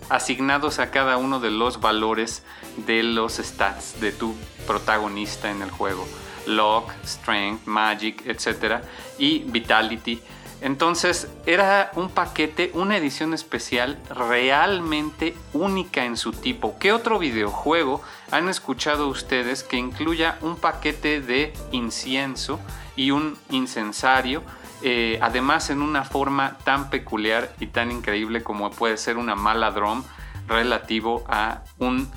asignados 0.09 0.81
a 0.81 0.91
cada 0.91 1.17
uno 1.17 1.39
de 1.39 1.53
los 1.53 1.81
valores 1.81 2.43
de 2.77 3.05
los 3.05 3.35
stats 3.35 4.01
de 4.01 4.11
tu 4.11 4.35
protagonista 4.67 5.49
en 5.49 5.63
el 5.63 5.71
juego. 5.71 6.09
Lock, 6.47 6.91
Strength, 7.05 7.67
Magic, 7.67 8.27
etc. 8.27 8.83
y 9.17 9.45
Vitality 9.45 10.21
entonces 10.61 11.29
era 11.47 11.91
un 11.95 12.11
paquete, 12.11 12.71
una 12.75 12.97
edición 12.97 13.33
especial 13.33 13.99
realmente 14.11 15.35
única 15.53 16.05
en 16.05 16.17
su 16.17 16.33
tipo. 16.33 16.77
¿Qué 16.79 16.93
otro 16.93 17.19
videojuego 17.19 18.03
han 18.31 18.49
escuchado 18.49 19.09
ustedes 19.09 19.63
que 19.63 19.77
incluya 19.77 20.37
un 20.43 20.57
paquete 20.57 21.21
de 21.21 21.53
incienso 21.73 22.61
y 22.95 23.11
un 23.11 23.39
incensario? 23.51 24.43
Eh, 24.83 25.19
además 25.23 25.71
en 25.71 25.83
una 25.83 26.05
forma 26.05 26.57
tan 26.65 26.91
peculiar 26.91 27.55
y 27.61 27.67
tan 27.67 27.91
increíble 27.91 28.43
como 28.43 28.71
puede 28.71 28.97
ser 28.97 29.19
una 29.19 29.35
mala 29.35 29.71
drum 29.71 30.03
relativo 30.47 31.25
a 31.29 31.63
un 31.79 32.11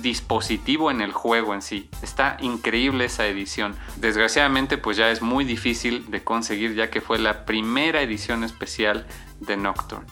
dispositivo 0.00 0.90
en 0.90 1.00
el 1.00 1.12
juego 1.12 1.54
en 1.54 1.62
sí. 1.62 1.88
Está 2.02 2.36
increíble 2.40 3.06
esa 3.06 3.26
edición. 3.26 3.76
Desgraciadamente 3.96 4.78
pues 4.78 4.96
ya 4.96 5.10
es 5.10 5.22
muy 5.22 5.44
difícil 5.44 6.10
de 6.10 6.22
conseguir 6.22 6.74
ya 6.74 6.90
que 6.90 7.00
fue 7.00 7.18
la 7.18 7.44
primera 7.44 8.02
edición 8.02 8.44
especial 8.44 9.06
de 9.40 9.56
Nocturne. 9.56 10.06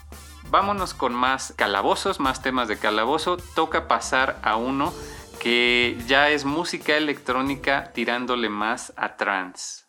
Vámonos 0.51 0.93
con 0.93 1.15
más 1.15 1.55
calabozos, 1.57 2.21
más 2.21 2.43
temas 2.43 2.69
de 2.69 2.79
calabozo. 2.79 3.39
Toca 3.55 3.89
pasar 3.89 4.39
a 4.43 4.57
uno 4.57 4.93
que 5.41 5.99
ya 6.07 6.29
es 6.29 6.45
música 6.45 6.97
electrónica 6.97 7.91
tirándole 7.93 8.49
más 8.49 8.93
a 8.97 9.17
trance. 9.17 9.85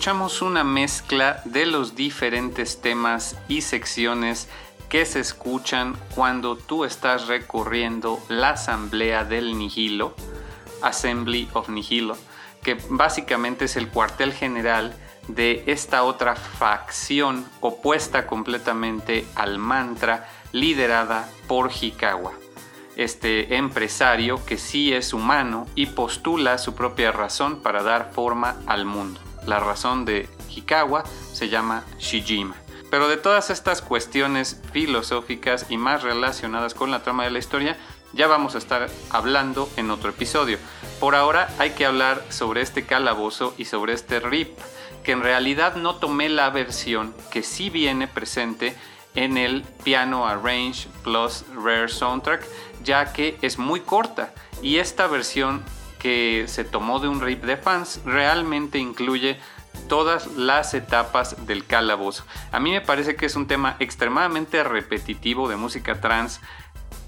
Escuchamos 0.00 0.40
una 0.40 0.64
mezcla 0.64 1.42
de 1.44 1.66
los 1.66 1.94
diferentes 1.94 2.80
temas 2.80 3.36
y 3.48 3.60
secciones 3.60 4.48
que 4.88 5.04
se 5.04 5.20
escuchan 5.20 5.94
cuando 6.14 6.56
tú 6.56 6.86
estás 6.86 7.26
recorriendo 7.26 8.18
la 8.30 8.52
asamblea 8.52 9.24
del 9.26 9.58
Nihilo, 9.58 10.14
Assembly 10.80 11.50
of 11.52 11.68
Nihilo, 11.68 12.16
que 12.62 12.78
básicamente 12.88 13.66
es 13.66 13.76
el 13.76 13.88
cuartel 13.88 14.32
general 14.32 14.94
de 15.28 15.64
esta 15.66 16.02
otra 16.02 16.34
facción 16.34 17.44
opuesta 17.60 18.26
completamente 18.26 19.26
al 19.34 19.58
mantra 19.58 20.30
liderada 20.52 21.28
por 21.46 21.70
Hikawa, 21.78 22.32
este 22.96 23.54
empresario 23.56 24.42
que 24.46 24.56
sí 24.56 24.94
es 24.94 25.12
humano 25.12 25.66
y 25.74 25.84
postula 25.84 26.56
su 26.56 26.74
propia 26.74 27.12
razón 27.12 27.60
para 27.60 27.82
dar 27.82 28.12
forma 28.14 28.56
al 28.66 28.86
mundo. 28.86 29.20
La 29.46 29.60
razón 29.60 30.04
de 30.04 30.28
Hikawa 30.48 31.04
se 31.32 31.48
llama 31.48 31.84
Shijima. 31.98 32.54
Pero 32.90 33.08
de 33.08 33.16
todas 33.16 33.50
estas 33.50 33.82
cuestiones 33.82 34.60
filosóficas 34.72 35.66
y 35.70 35.76
más 35.76 36.02
relacionadas 36.02 36.74
con 36.74 36.90
la 36.90 37.02
trama 37.02 37.24
de 37.24 37.30
la 37.30 37.38
historia, 37.38 37.76
ya 38.12 38.26
vamos 38.26 38.54
a 38.54 38.58
estar 38.58 38.90
hablando 39.10 39.68
en 39.76 39.90
otro 39.90 40.10
episodio. 40.10 40.58
Por 40.98 41.14
ahora 41.14 41.48
hay 41.58 41.70
que 41.70 41.86
hablar 41.86 42.24
sobre 42.30 42.62
este 42.62 42.84
calabozo 42.84 43.54
y 43.56 43.66
sobre 43.66 43.92
este 43.92 44.18
RIP, 44.18 44.58
que 45.04 45.12
en 45.12 45.22
realidad 45.22 45.76
no 45.76 45.96
tomé 45.96 46.28
la 46.28 46.50
versión 46.50 47.14
que 47.30 47.42
sí 47.42 47.70
viene 47.70 48.08
presente 48.08 48.76
en 49.14 49.36
el 49.36 49.62
Piano 49.84 50.26
Arrange 50.26 50.88
Plus 51.02 51.44
Rare 51.54 51.88
Soundtrack, 51.88 52.44
ya 52.82 53.12
que 53.12 53.38
es 53.42 53.58
muy 53.58 53.80
corta 53.80 54.32
y 54.62 54.78
esta 54.78 55.06
versión 55.06 55.62
que 56.00 56.46
se 56.48 56.64
tomó 56.64 56.98
de 56.98 57.06
un 57.06 57.20
RIP 57.20 57.44
de 57.44 57.56
fans 57.56 58.00
realmente 58.04 58.78
incluye 58.78 59.38
todas 59.88 60.26
las 60.28 60.74
etapas 60.74 61.46
del 61.46 61.64
calabozo. 61.66 62.24
A 62.52 62.58
mí 62.58 62.72
me 62.72 62.80
parece 62.80 63.16
que 63.16 63.26
es 63.26 63.36
un 63.36 63.46
tema 63.46 63.76
extremadamente 63.78 64.64
repetitivo 64.64 65.48
de 65.48 65.56
música 65.56 66.00
trans, 66.00 66.40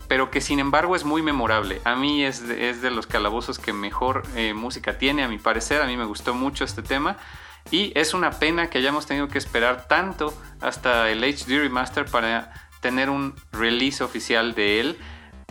pero 0.09 0.31
que 0.31 0.41
sin 0.41 0.59
embargo 0.59 0.95
es 0.95 1.05
muy 1.05 1.23
memorable. 1.23 1.81
A 1.85 1.97
mí 1.97 2.25
es 2.25 2.47
de, 2.47 2.91
los 2.91 3.07
calabozos 3.07 3.59
que 3.59 3.73
mejor 3.73 4.25
eh, 4.37 4.53
música 4.53 4.99
tiene, 4.99 5.25
a 5.25 5.29
mi 5.29 5.39
parecer. 5.39 5.81
A 5.81 5.87
mí 5.87 5.97
me 5.97 6.05
gustó 6.05 6.35
mucho 6.35 6.65
este 6.65 6.83
tema. 6.83 7.17
Y 7.71 7.93
es 7.99 8.13
una 8.13 8.33
pena 8.33 8.69
que 8.69 8.79
hayamos 8.79 9.07
tenido 9.07 9.29
que 9.29 9.39
esperar 9.39 9.87
tanto 9.87 10.35
hasta 10.61 11.09
el 11.09 11.23
HD 11.23 11.61
Remaster 11.61 12.05
para 12.05 12.53
tener 12.81 13.09
un 13.09 13.35
release 13.53 14.03
oficial 14.03 14.55
de 14.55 14.81
él. 14.81 14.99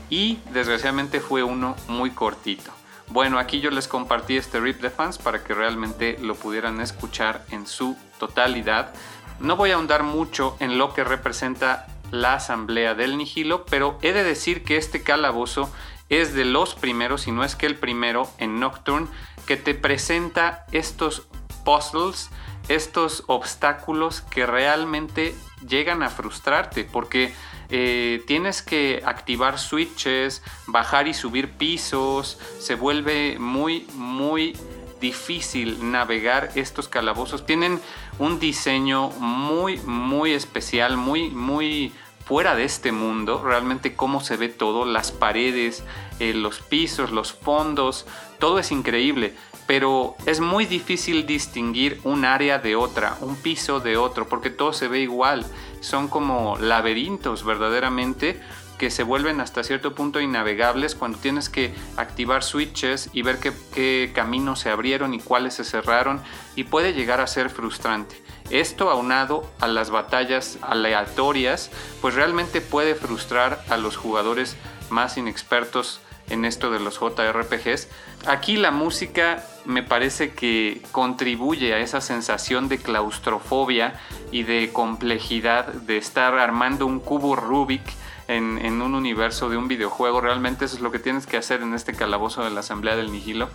Y 0.09 0.39
desgraciadamente 0.51 1.21
fue 1.21 1.41
uno 1.41 1.75
muy 1.87 2.11
cortito. 2.11 2.71
Bueno, 3.11 3.39
aquí 3.39 3.59
yo 3.59 3.71
les 3.71 3.89
compartí 3.89 4.37
este 4.37 4.61
rip 4.61 4.79
de 4.79 4.89
fans 4.89 5.17
para 5.17 5.43
que 5.43 5.53
realmente 5.53 6.17
lo 6.21 6.33
pudieran 6.33 6.79
escuchar 6.79 7.43
en 7.49 7.67
su 7.67 7.97
totalidad. 8.17 8.93
No 9.41 9.57
voy 9.57 9.71
a 9.71 9.75
ahondar 9.75 10.03
mucho 10.03 10.55
en 10.61 10.77
lo 10.77 10.93
que 10.93 11.03
representa 11.03 11.87
la 12.09 12.35
asamblea 12.35 12.95
del 12.95 13.17
Nihilo, 13.17 13.65
pero 13.65 13.99
he 14.01 14.13
de 14.13 14.23
decir 14.23 14.63
que 14.63 14.77
este 14.77 15.03
calabozo 15.03 15.69
es 16.07 16.33
de 16.33 16.45
los 16.45 16.73
primeros, 16.73 17.23
si 17.23 17.33
no 17.33 17.43
es 17.43 17.57
que 17.57 17.65
el 17.65 17.75
primero 17.75 18.29
en 18.37 18.61
Nocturne, 18.61 19.09
que 19.45 19.57
te 19.57 19.73
presenta 19.73 20.65
estos 20.71 21.27
puzzles, 21.65 22.29
estos 22.69 23.25
obstáculos 23.27 24.21
que 24.21 24.45
realmente 24.45 25.35
llegan 25.67 26.01
a 26.01 26.09
frustrarte, 26.09 26.85
porque 26.85 27.33
eh, 27.71 28.21
tienes 28.27 28.61
que 28.61 29.01
activar 29.05 29.57
switches, 29.57 30.43
bajar 30.67 31.07
y 31.07 31.13
subir 31.13 31.51
pisos, 31.51 32.37
se 32.59 32.75
vuelve 32.75 33.39
muy, 33.39 33.87
muy 33.95 34.57
difícil 34.99 35.91
navegar 35.91 36.51
estos 36.55 36.87
calabozos. 36.87 37.45
Tienen 37.45 37.79
un 38.19 38.39
diseño 38.39 39.09
muy, 39.19 39.77
muy 39.77 40.33
especial, 40.33 40.97
muy, 40.97 41.29
muy 41.29 41.93
fuera 42.25 42.55
de 42.55 42.65
este 42.65 42.91
mundo. 42.91 43.41
Realmente 43.43 43.95
cómo 43.95 44.21
se 44.21 44.37
ve 44.37 44.49
todo, 44.49 44.85
las 44.85 45.11
paredes, 45.11 45.83
eh, 46.19 46.33
los 46.33 46.59
pisos, 46.59 47.11
los 47.11 47.33
fondos, 47.33 48.05
todo 48.37 48.59
es 48.59 48.71
increíble 48.71 49.33
pero 49.71 50.17
es 50.25 50.41
muy 50.41 50.65
difícil 50.65 51.25
distinguir 51.25 52.01
un 52.03 52.25
área 52.25 52.59
de 52.59 52.75
otra, 52.75 53.15
un 53.21 53.37
piso 53.37 53.79
de 53.79 53.95
otro, 53.95 54.27
porque 54.27 54.49
todo 54.49 54.73
se 54.73 54.89
ve 54.89 54.99
igual. 54.99 55.45
Son 55.81 56.07
como 56.07 56.57
laberintos 56.57 57.43
verdaderamente 57.43 58.39
que 58.81 58.89
se 58.89 59.03
vuelven 59.03 59.41
hasta 59.41 59.63
cierto 59.63 59.93
punto 59.93 60.19
innavegables 60.19 60.95
cuando 60.95 61.19
tienes 61.19 61.49
que 61.49 61.71
activar 61.97 62.43
switches 62.43 63.11
y 63.13 63.21
ver 63.21 63.37
qué, 63.37 64.11
caminos 64.11 64.61
se 64.61 64.71
abrieron 64.71 65.13
y 65.13 65.19
cuáles 65.19 65.53
se 65.53 65.63
cerraron 65.63 66.19
y 66.55 66.63
puede 66.63 66.93
llegar 66.93 67.21
a 67.21 67.27
ser 67.27 67.51
frustrante. 67.51 68.23
Esto 68.49 68.89
aunado 68.89 69.47
a 69.59 69.67
las 69.67 69.91
batallas 69.91 70.57
aleatorias, 70.63 71.69
pues 72.01 72.15
realmente 72.15 72.59
puede 72.59 72.95
frustrar 72.95 73.63
a 73.69 73.77
los 73.77 73.97
jugadores 73.97 74.57
más 74.89 75.15
inexpertos 75.15 76.01
en 76.31 76.45
esto 76.45 76.71
de 76.71 76.79
los 76.79 76.99
JRPGs. 76.99 77.87
Aquí 78.25 78.57
la 78.57 78.71
música 78.71 79.43
me 79.65 79.83
parece 79.83 80.33
que 80.33 80.81
contribuye 80.91 81.73
a 81.73 81.79
esa 81.79 82.01
sensación 82.01 82.67
de 82.67 82.79
claustrofobia 82.79 83.99
y 84.31 84.43
de 84.43 84.71
complejidad 84.73 85.67
de 85.67 85.97
estar 85.97 86.37
armando 86.37 86.85
un 86.85 86.99
cubo 86.99 87.35
Rubik 87.35 87.81
en, 88.27 88.81
un 88.81 88.95
universo 88.95 89.49
de 89.49 89.57
un 89.57 89.67
videojuego. 89.67 90.21
Realmente 90.21 90.65
eso 90.65 90.75
es 90.75 90.81
lo 90.81 90.91
que 90.91 90.99
tienes 90.99 91.27
que 91.27 91.37
hacer 91.37 91.61
en 91.61 91.73
este 91.73 91.93
calabozo 91.93 92.43
de 92.43 92.49
la 92.49 92.61
Asamblea 92.61 92.95
del 92.95 93.11
Nihilo. 93.11 93.49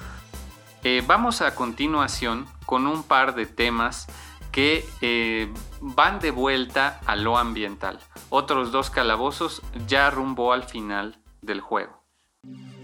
Eh, 0.84 1.02
vamos 1.06 1.40
a 1.40 1.54
continuación 1.54 2.46
con 2.66 2.86
un 2.86 3.02
par 3.02 3.34
de 3.34 3.46
temas 3.46 4.06
que 4.52 4.88
eh, 5.00 5.52
van 5.80 6.20
de 6.20 6.30
vuelta 6.30 7.00
a 7.06 7.16
lo 7.16 7.38
ambiental. 7.38 7.98
Otros 8.28 8.72
dos 8.72 8.90
calabozos 8.90 9.62
ya 9.86 10.10
rumbo 10.10 10.52
al 10.52 10.64
final 10.64 11.18
del 11.42 11.60
juego. 11.60 11.95
Mm-hmm. 12.48 12.75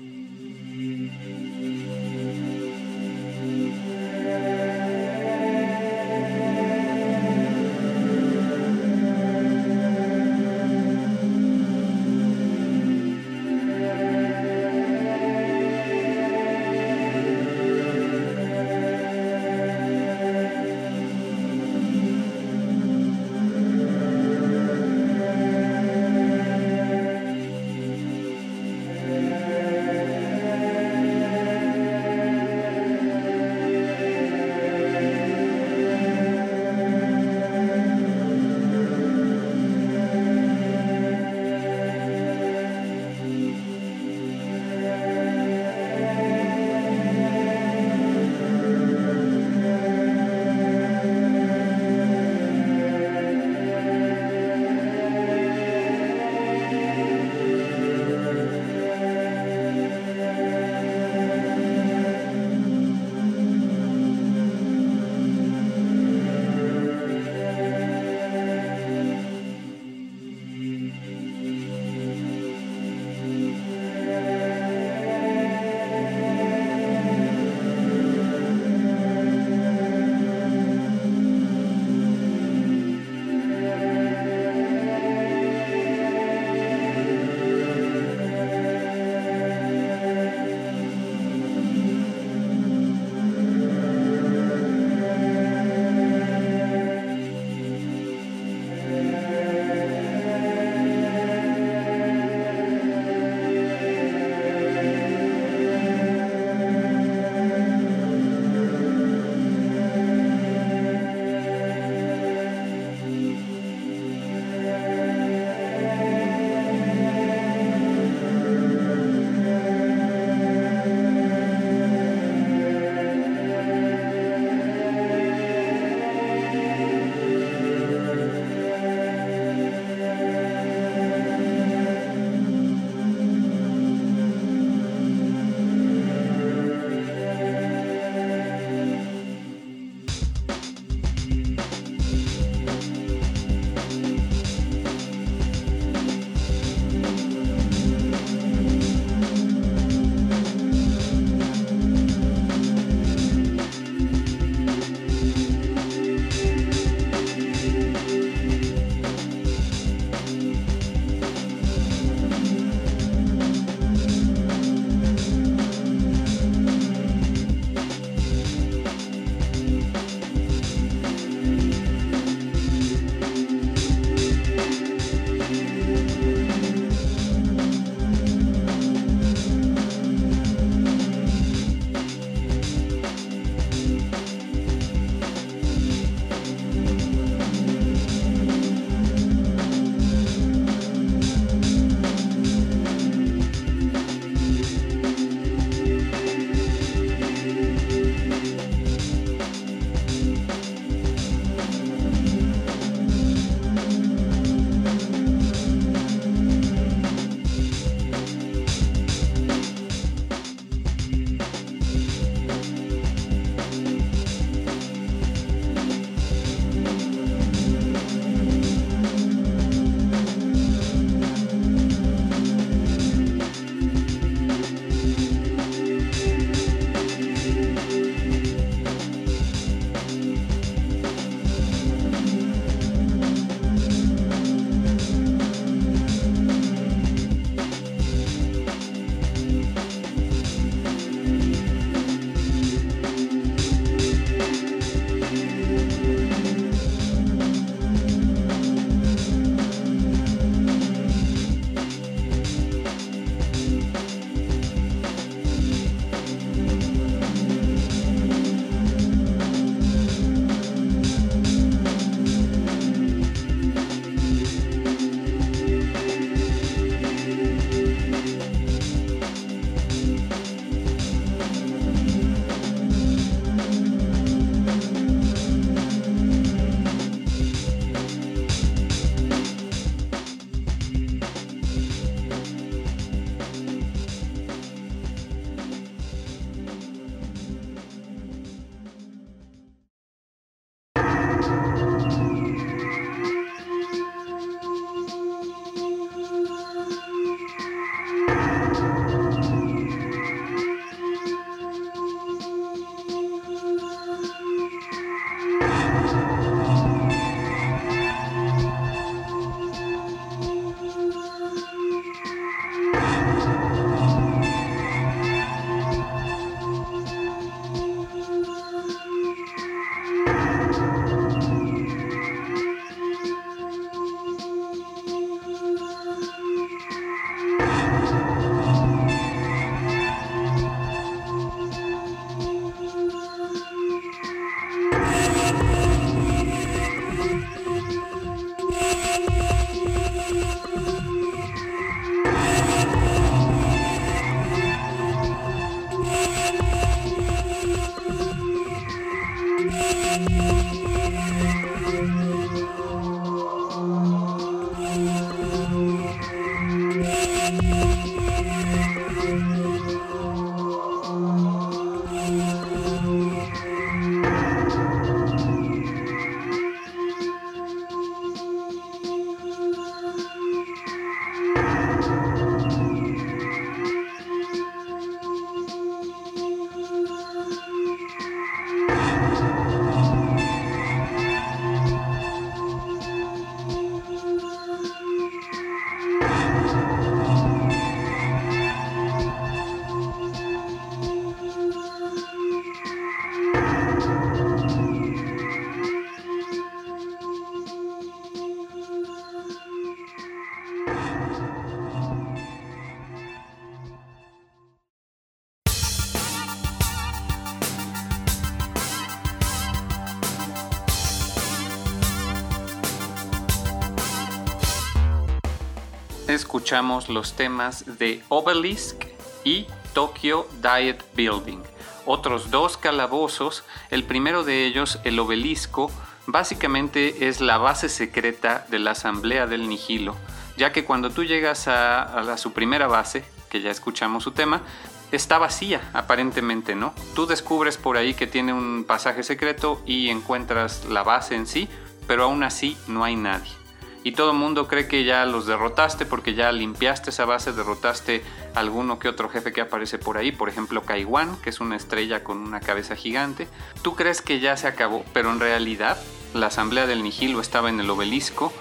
Los 416.72 417.34
temas 417.34 417.98
de 417.98 418.22
Obelisk 418.30 419.04
y 419.44 419.66
Tokyo 419.92 420.48
Diet 420.62 421.04
Building. 421.14 421.58
Otros 422.06 422.50
dos 422.50 422.78
calabozos, 422.78 423.62
el 423.90 424.04
primero 424.04 424.42
de 424.42 424.64
ellos, 424.64 424.98
el 425.04 425.18
obelisco, 425.18 425.90
básicamente 426.26 427.28
es 427.28 427.42
la 427.42 427.58
base 427.58 427.90
secreta 427.90 428.64
de 428.70 428.78
la 428.78 428.92
Asamblea 428.92 429.46
del 429.46 429.68
Nihilo, 429.68 430.16
ya 430.56 430.72
que 430.72 430.84
cuando 430.84 431.10
tú 431.10 431.24
llegas 431.24 431.68
a, 431.68 432.38
su 432.38 432.54
primera 432.54 432.86
base, 432.86 433.22
que 433.50 433.60
ya 433.60 433.70
escuchamos 433.70 434.24
su 434.24 434.30
tema, 434.30 434.62
está 435.10 435.36
vacía, 435.36 435.90
aparentemente, 435.92 436.74
¿no? 436.74 436.94
Tú 437.14 437.26
descubres 437.26 437.76
por 437.76 437.98
ahí 437.98 438.14
que 438.14 438.26
tiene 438.26 438.54
un 438.54 438.84
pasaje 438.84 439.22
secreto 439.24 439.82
y 439.84 440.08
encuentras 440.08 440.86
la 440.86 441.02
base 441.02 441.34
en 441.34 441.46
sí, 441.46 441.68
pero 442.06 442.24
aún 442.24 442.42
así 442.42 442.78
no 442.86 443.04
hay 443.04 443.16
nadie 443.16 443.61
y 444.04 444.12
todo 444.12 444.32
el 444.32 444.36
mundo 444.36 444.68
cree 444.68 444.88
que 444.88 445.04
ya 445.04 445.24
los 445.24 445.46
derrotaste 445.46 446.06
porque 446.06 446.34
ya 446.34 446.50
limpiaste 446.52 447.10
esa 447.10 447.24
base, 447.24 447.52
derrotaste 447.52 448.22
alguno 448.54 448.98
que 448.98 449.08
otro 449.08 449.28
jefe 449.28 449.52
que 449.52 449.60
aparece 449.60 449.98
por 449.98 450.16
ahí, 450.16 450.32
por 450.32 450.48
ejemplo 450.48 450.82
Kaiwan, 450.82 451.36
que 451.40 451.50
es 451.50 451.60
una 451.60 451.76
estrella 451.76 452.24
con 452.24 452.38
una 452.38 452.60
cabeza 452.60 452.96
gigante. 452.96 453.48
Tú 453.82 453.94
crees 453.94 454.20
que 454.20 454.40
ya 454.40 454.56
se 454.56 454.66
acabó, 454.66 455.04
pero 455.12 455.30
en 455.30 455.40
realidad 455.40 455.98
la 456.34 456.46
asamblea 456.46 456.86
del 456.86 457.02
Nihilo 457.02 457.40
estaba 457.40 457.68
en 457.68 457.80
el 457.80 457.90
obelisco 457.90 458.52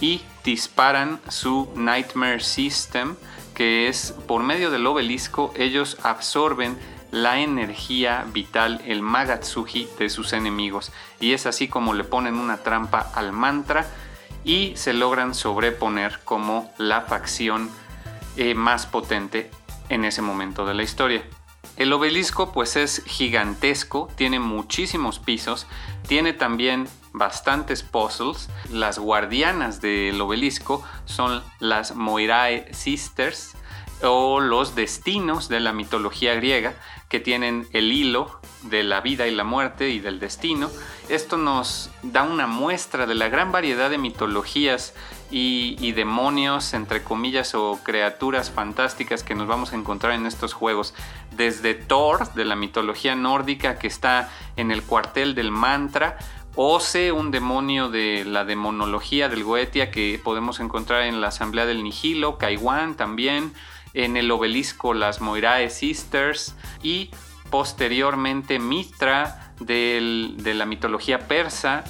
y 0.00 0.22
disparan 0.44 1.20
su 1.28 1.70
Nightmare 1.76 2.40
System, 2.40 3.16
que 3.54 3.88
es 3.88 4.14
por 4.26 4.42
medio 4.42 4.70
del 4.70 4.86
obelisco 4.86 5.52
ellos 5.56 5.96
absorben 6.02 6.78
la 7.10 7.40
energía 7.40 8.24
vital, 8.32 8.80
el 8.86 9.02
Magatsuji 9.02 9.88
de 9.98 10.08
sus 10.08 10.32
enemigos. 10.32 10.92
Y 11.18 11.32
es 11.32 11.46
así 11.46 11.68
como 11.68 11.92
le 11.92 12.04
ponen 12.04 12.36
una 12.36 12.58
trampa 12.58 13.10
al 13.14 13.32
mantra 13.32 13.86
y 14.44 14.72
se 14.76 14.92
logran 14.92 15.34
sobreponer 15.34 16.20
como 16.24 16.72
la 16.78 17.02
facción 17.02 17.70
eh, 18.36 18.54
más 18.54 18.86
potente 18.86 19.50
en 19.88 20.04
ese 20.04 20.22
momento 20.22 20.64
de 20.64 20.74
la 20.74 20.82
historia. 20.82 21.22
El 21.76 21.92
obelisco 21.92 22.52
pues 22.52 22.76
es 22.76 23.02
gigantesco, 23.06 24.08
tiene 24.14 24.38
muchísimos 24.38 25.18
pisos, 25.18 25.66
tiene 26.06 26.32
también 26.32 26.88
bastantes 27.12 27.82
puzzles. 27.82 28.50
Las 28.70 28.98
guardianas 28.98 29.80
del 29.80 30.20
obelisco 30.20 30.82
son 31.06 31.42
las 31.58 31.94
Moirae 31.94 32.72
Sisters 32.74 33.56
o 34.02 34.40
los 34.40 34.74
destinos 34.74 35.48
de 35.48 35.60
la 35.60 35.72
mitología 35.72 36.34
griega 36.34 36.74
que 37.08 37.20
tienen 37.20 37.66
el 37.72 37.92
hilo 37.92 38.39
de 38.62 38.82
la 38.82 39.00
vida 39.00 39.26
y 39.26 39.34
la 39.34 39.44
muerte 39.44 39.90
y 39.90 40.00
del 40.00 40.20
destino. 40.20 40.70
Esto 41.08 41.36
nos 41.36 41.90
da 42.02 42.22
una 42.22 42.46
muestra 42.46 43.06
de 43.06 43.14
la 43.14 43.28
gran 43.28 43.52
variedad 43.52 43.90
de 43.90 43.98
mitologías 43.98 44.94
y, 45.30 45.92
demonios, 45.92 46.74
entre 46.74 47.02
comillas, 47.02 47.54
o 47.54 47.78
criaturas 47.82 48.50
fantásticas 48.50 49.22
que 49.22 49.34
nos 49.34 49.46
vamos 49.46 49.72
a 49.72 49.76
encontrar 49.76 50.12
en 50.12 50.26
estos 50.26 50.52
juegos. 50.52 50.94
Desde 51.30 51.74
Thor, 51.74 52.32
de 52.34 52.44
la 52.44 52.56
mitología 52.56 53.14
nórdica, 53.14 53.78
que 53.78 53.86
está 53.86 54.30
en 54.56 54.70
el 54.70 54.82
cuartel 54.82 55.34
del 55.34 55.50
mantra, 55.50 56.18
Ose, 56.56 57.12
un 57.12 57.30
demonio 57.30 57.90
de 57.90 58.24
la 58.24 58.44
demonología 58.44 59.28
del 59.28 59.44
Goetia 59.44 59.92
que 59.92 60.20
podemos 60.22 60.58
encontrar 60.58 61.02
en 61.02 61.20
la 61.20 61.28
Asamblea 61.28 61.64
del 61.64 61.84
Nihilo, 61.84 62.38
Kaiwan 62.38 62.96
también, 62.96 63.52
en 63.94 64.16
el 64.16 64.30
obelisco 64.30 64.92
las 64.92 65.20
Moirae 65.20 65.70
Sisters 65.70 66.56
y 66.82 67.10
posteriormente 67.50 68.58
Mitra 68.58 69.52
de 69.58 70.52
la 70.54 70.66
mitología 70.66 71.18
persa 71.28 71.84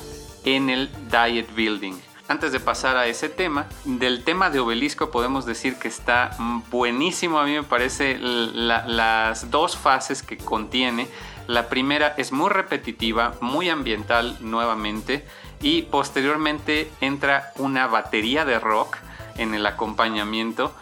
en 0.44 0.70
el 0.70 0.90
Diet 1.10 1.54
Building. 1.54 1.94
Antes 2.28 2.52
de 2.52 2.60
pasar 2.60 2.96
a 2.96 3.08
ese 3.08 3.28
tema, 3.28 3.66
del 3.84 4.22
tema 4.22 4.50
de 4.50 4.60
obelisco 4.60 5.10
podemos 5.10 5.46
decir 5.46 5.74
que 5.80 5.88
está 5.88 6.30
buenísimo. 6.70 7.40
A 7.40 7.44
mí 7.44 7.54
me 7.54 7.64
parece 7.64 8.18
las 8.20 9.50
dos 9.50 9.76
fases 9.76 10.22
que 10.22 10.36
contiene. 10.36 11.08
La 11.48 11.68
primera 11.68 12.14
es 12.16 12.30
muy 12.30 12.48
repetitiva, 12.48 13.34
muy 13.40 13.68
ambiental 13.68 14.36
nuevamente 14.40 15.26
y 15.60 15.82
posteriormente 15.82 16.88
entra 17.00 17.52
una 17.56 17.88
batería 17.88 18.44
de 18.44 18.60
rock 18.60 18.98
en 19.36 19.54
el 19.54 19.66
acompañamiento 19.66 20.72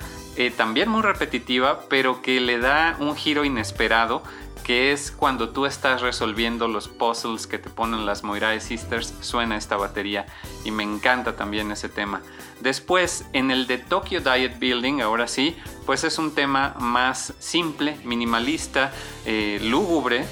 eh, 0.40 0.52
también 0.56 0.88
muy 0.88 1.02
repetitiva, 1.02 1.80
pero 1.88 2.22
que 2.22 2.40
le 2.40 2.60
da 2.60 2.94
un 3.00 3.16
giro 3.16 3.44
inesperado, 3.44 4.22
que 4.68 4.92
es 4.92 5.10
cuando 5.10 5.48
tú 5.48 5.64
estás 5.64 6.02
resolviendo 6.02 6.68
los 6.68 6.88
puzzles 6.88 7.46
que 7.46 7.58
te 7.58 7.70
ponen 7.70 8.04
las 8.04 8.22
Moirae 8.22 8.60
Sisters, 8.60 9.14
suena 9.22 9.56
esta 9.56 9.78
batería 9.78 10.26
y 10.62 10.70
me 10.70 10.82
encanta 10.82 11.36
también 11.36 11.72
ese 11.72 11.88
tema. 11.88 12.20
Después, 12.60 13.24
en 13.32 13.50
el 13.50 13.66
de 13.66 13.78
Tokyo 13.78 14.20
Diet 14.20 14.58
Building, 14.58 15.00
ahora 15.00 15.26
sí, 15.26 15.56
pues 15.86 16.04
es 16.04 16.18
un 16.18 16.34
tema 16.34 16.74
más 16.78 17.32
simple, 17.38 17.96
minimalista, 18.04 18.92
eh, 19.24 19.58
lúgubre, 19.62 20.26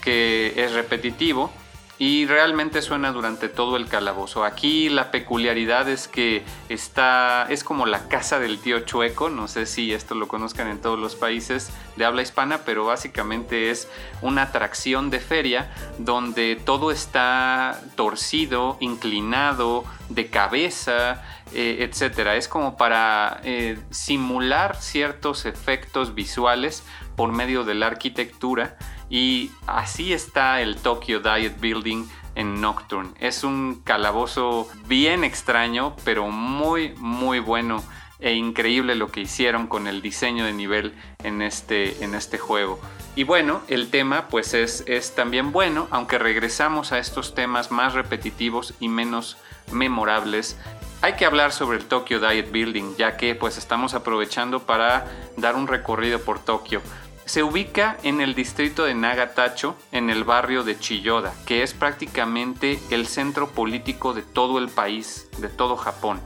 que 0.00 0.54
es 0.56 0.72
repetitivo 0.72 1.52
y 1.98 2.26
realmente 2.26 2.82
suena 2.82 3.12
durante 3.12 3.48
todo 3.48 3.76
el 3.76 3.86
calabozo. 3.86 4.44
Aquí 4.44 4.88
la 4.88 5.10
peculiaridad 5.10 5.88
es 5.88 6.08
que 6.08 6.42
está 6.68 7.46
es 7.48 7.62
como 7.64 7.86
la 7.86 8.08
casa 8.08 8.38
del 8.38 8.58
tío 8.58 8.80
chueco, 8.80 9.30
no 9.30 9.46
sé 9.46 9.66
si 9.66 9.92
esto 9.92 10.14
lo 10.14 10.26
conozcan 10.26 10.68
en 10.68 10.80
todos 10.80 10.98
los 10.98 11.14
países 11.14 11.70
de 11.96 12.04
habla 12.04 12.22
hispana, 12.22 12.62
pero 12.64 12.86
básicamente 12.86 13.70
es 13.70 13.88
una 14.20 14.42
atracción 14.42 15.10
de 15.10 15.20
feria 15.20 15.70
donde 15.98 16.56
todo 16.56 16.90
está 16.90 17.80
torcido, 17.94 18.78
inclinado, 18.80 19.84
de 20.08 20.28
cabeza, 20.28 21.22
eh, 21.54 21.78
etcétera. 21.80 22.36
Es 22.36 22.48
como 22.48 22.76
para 22.76 23.40
eh, 23.44 23.78
simular 23.90 24.76
ciertos 24.76 25.46
efectos 25.46 26.14
visuales 26.14 26.82
por 27.16 27.32
medio 27.32 27.64
de 27.64 27.74
la 27.74 27.86
arquitectura 27.86 28.76
y 29.12 29.50
así 29.66 30.14
está 30.14 30.62
el 30.62 30.76
Tokyo 30.76 31.20
Diet 31.20 31.60
Building 31.60 32.06
en 32.34 32.62
Nocturne. 32.62 33.10
Es 33.20 33.44
un 33.44 33.82
calabozo 33.84 34.66
bien 34.86 35.22
extraño, 35.22 35.94
pero 36.02 36.28
muy, 36.28 36.94
muy 36.96 37.38
bueno 37.38 37.84
e 38.20 38.32
increíble 38.32 38.94
lo 38.94 39.12
que 39.12 39.20
hicieron 39.20 39.66
con 39.66 39.86
el 39.86 40.00
diseño 40.00 40.46
de 40.46 40.54
nivel 40.54 40.94
en 41.22 41.42
este, 41.42 42.02
en 42.02 42.14
este 42.14 42.38
juego. 42.38 42.80
Y 43.14 43.24
bueno, 43.24 43.60
el 43.68 43.90
tema 43.90 44.28
pues 44.28 44.54
es, 44.54 44.82
es 44.86 45.14
también 45.14 45.52
bueno, 45.52 45.88
aunque 45.90 46.18
regresamos 46.18 46.92
a 46.92 46.98
estos 46.98 47.34
temas 47.34 47.70
más 47.70 47.92
repetitivos 47.92 48.72
y 48.80 48.88
menos 48.88 49.36
memorables. 49.72 50.56
Hay 51.02 51.16
que 51.16 51.26
hablar 51.26 51.52
sobre 51.52 51.76
el 51.76 51.84
Tokyo 51.84 52.18
Diet 52.18 52.50
Building, 52.50 52.96
ya 52.96 53.18
que 53.18 53.34
pues 53.34 53.58
estamos 53.58 53.92
aprovechando 53.92 54.60
para 54.60 55.06
dar 55.36 55.54
un 55.54 55.66
recorrido 55.66 56.20
por 56.20 56.38
Tokio. 56.38 56.80
Se 57.24 57.42
ubica 57.42 57.96
en 58.02 58.20
el 58.20 58.34
distrito 58.34 58.84
de 58.84 58.94
Nagatacho, 58.94 59.76
en 59.92 60.10
el 60.10 60.24
barrio 60.24 60.64
de 60.64 60.78
Chiyoda, 60.78 61.32
que 61.46 61.62
es 61.62 61.72
prácticamente 61.72 62.80
el 62.90 63.06
centro 63.06 63.50
político 63.50 64.12
de 64.12 64.22
todo 64.22 64.58
el 64.58 64.68
país, 64.68 65.28
de 65.38 65.48
todo 65.48 65.76
Japón. 65.76 66.20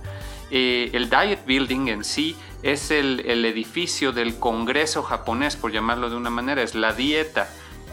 Eh, 0.50 0.90
el 0.94 1.10
Diet 1.10 1.44
Building 1.46 1.88
en 1.88 2.04
sí 2.04 2.36
es 2.62 2.90
el, 2.90 3.20
edificio 3.44 4.12
del 4.12 4.38
Congreso 4.38 5.02
japonés, 5.02 5.56
por 5.56 5.72
llamarlo 5.72 6.08
de 6.08 6.16
una 6.16 6.30
manera, 6.30 6.62
es 6.62 6.74
la 6.74 6.92
dieta. 6.92 7.48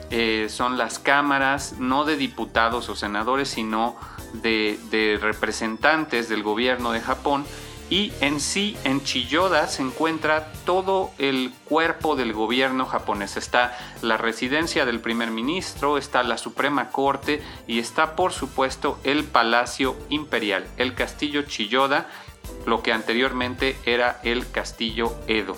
eh, 0.10 0.48
son 0.50 0.78
las 0.78 1.00
cámaras, 1.00 1.80
no 1.80 2.06
de 2.06 2.18
diputados 2.18 2.88
o 2.90 2.96
senadores, 2.96 3.50
sino 3.50 3.96
de, 4.34 4.80
de 4.92 5.18
representantes 5.20 6.30
del 6.30 6.44
gobierno 6.44 6.92
de 6.92 7.02
Japón 7.02 7.46
y 7.90 8.14
en 8.22 8.40
sí 8.40 8.78
en 8.84 9.04
Chiyoda 9.04 9.68
se 9.68 9.82
encuentra 9.82 10.52
todo 10.66 11.12
el 11.18 11.52
cuerpo 11.66 12.16
del 12.16 12.34
gobierno 12.34 12.86
japonés. 12.86 13.38
Está 13.38 13.78
la 14.02 14.18
residencia 14.18 14.86
del 14.86 15.00
primer 15.00 15.32
ministro, 15.32 15.98
está 15.98 16.24
la 16.24 16.38
Suprema 16.38 16.90
Corte 16.90 17.44
y 17.68 17.80
está 17.80 18.16
por 18.16 18.32
supuesto 18.34 19.00
el 19.04 19.24
Palacio 19.24 19.96
Imperial, 20.10 20.66
el 20.78 20.96
Castillo 20.96 21.44
Chiyoda, 21.44 22.08
lo 22.66 22.82
que 22.82 22.94
anteriormente 22.94 23.78
era 23.86 24.20
el 24.24 24.50
Castillo 24.50 25.14
Edo. 25.28 25.58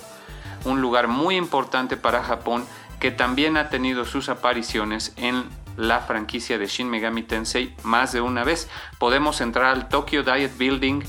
Un 0.66 0.82
lugar 0.82 1.08
muy 1.08 1.36
importante 1.36 1.96
para 1.98 2.24
Japón 2.24 2.66
que 3.00 3.12
también 3.12 3.58
ha 3.58 3.70
tenido 3.70 4.06
sus 4.06 4.30
apariciones 4.30 5.14
en 5.18 5.46
la 5.78 6.00
franquicia 6.00 6.58
de 6.58 6.68
Shin 6.68 6.90
Megami 6.90 7.24
Tensei 7.24 7.74
más 7.84 8.14
de 8.14 8.22
una 8.22 8.44
vez. 8.44 8.70
Podemos 8.98 9.42
entrar 9.42 9.66
al 9.66 9.90
Tokyo 9.90 10.24
Diet 10.24 10.58
Building 10.58 11.02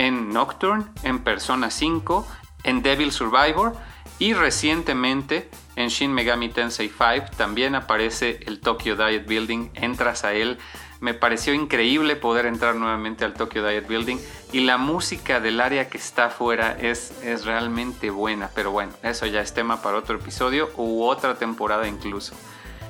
en 0.00 0.30
Nocturne, 0.30 0.86
en 1.02 1.18
Persona 1.18 1.70
5, 1.70 2.26
en 2.64 2.80
Devil 2.80 3.12
Survivor 3.12 3.74
y 4.18 4.32
recientemente 4.32 5.50
en 5.76 5.88
Shin 5.88 6.14
Megami 6.14 6.48
Tensei 6.48 6.88
5 6.88 7.36
también 7.36 7.74
aparece 7.74 8.40
el 8.46 8.60
Tokyo 8.60 8.96
Diet 8.96 9.26
Building, 9.26 9.68
entras 9.74 10.24
a 10.24 10.32
él. 10.32 10.58
Me 11.00 11.12
pareció 11.12 11.52
increíble 11.52 12.16
poder 12.16 12.46
entrar 12.46 12.76
nuevamente 12.76 13.26
al 13.26 13.34
Tokyo 13.34 13.66
Diet 13.66 13.86
Building 13.86 14.16
y 14.52 14.60
la 14.60 14.78
música 14.78 15.38
del 15.38 15.60
área 15.60 15.90
que 15.90 15.98
está 15.98 16.26
afuera 16.26 16.74
es, 16.80 17.12
es 17.22 17.44
realmente 17.44 18.08
buena, 18.08 18.50
pero 18.54 18.70
bueno, 18.70 18.92
eso 19.02 19.26
ya 19.26 19.42
es 19.42 19.52
tema 19.52 19.82
para 19.82 19.98
otro 19.98 20.16
episodio 20.16 20.70
u 20.78 21.02
otra 21.02 21.34
temporada 21.34 21.86
incluso. 21.86 22.34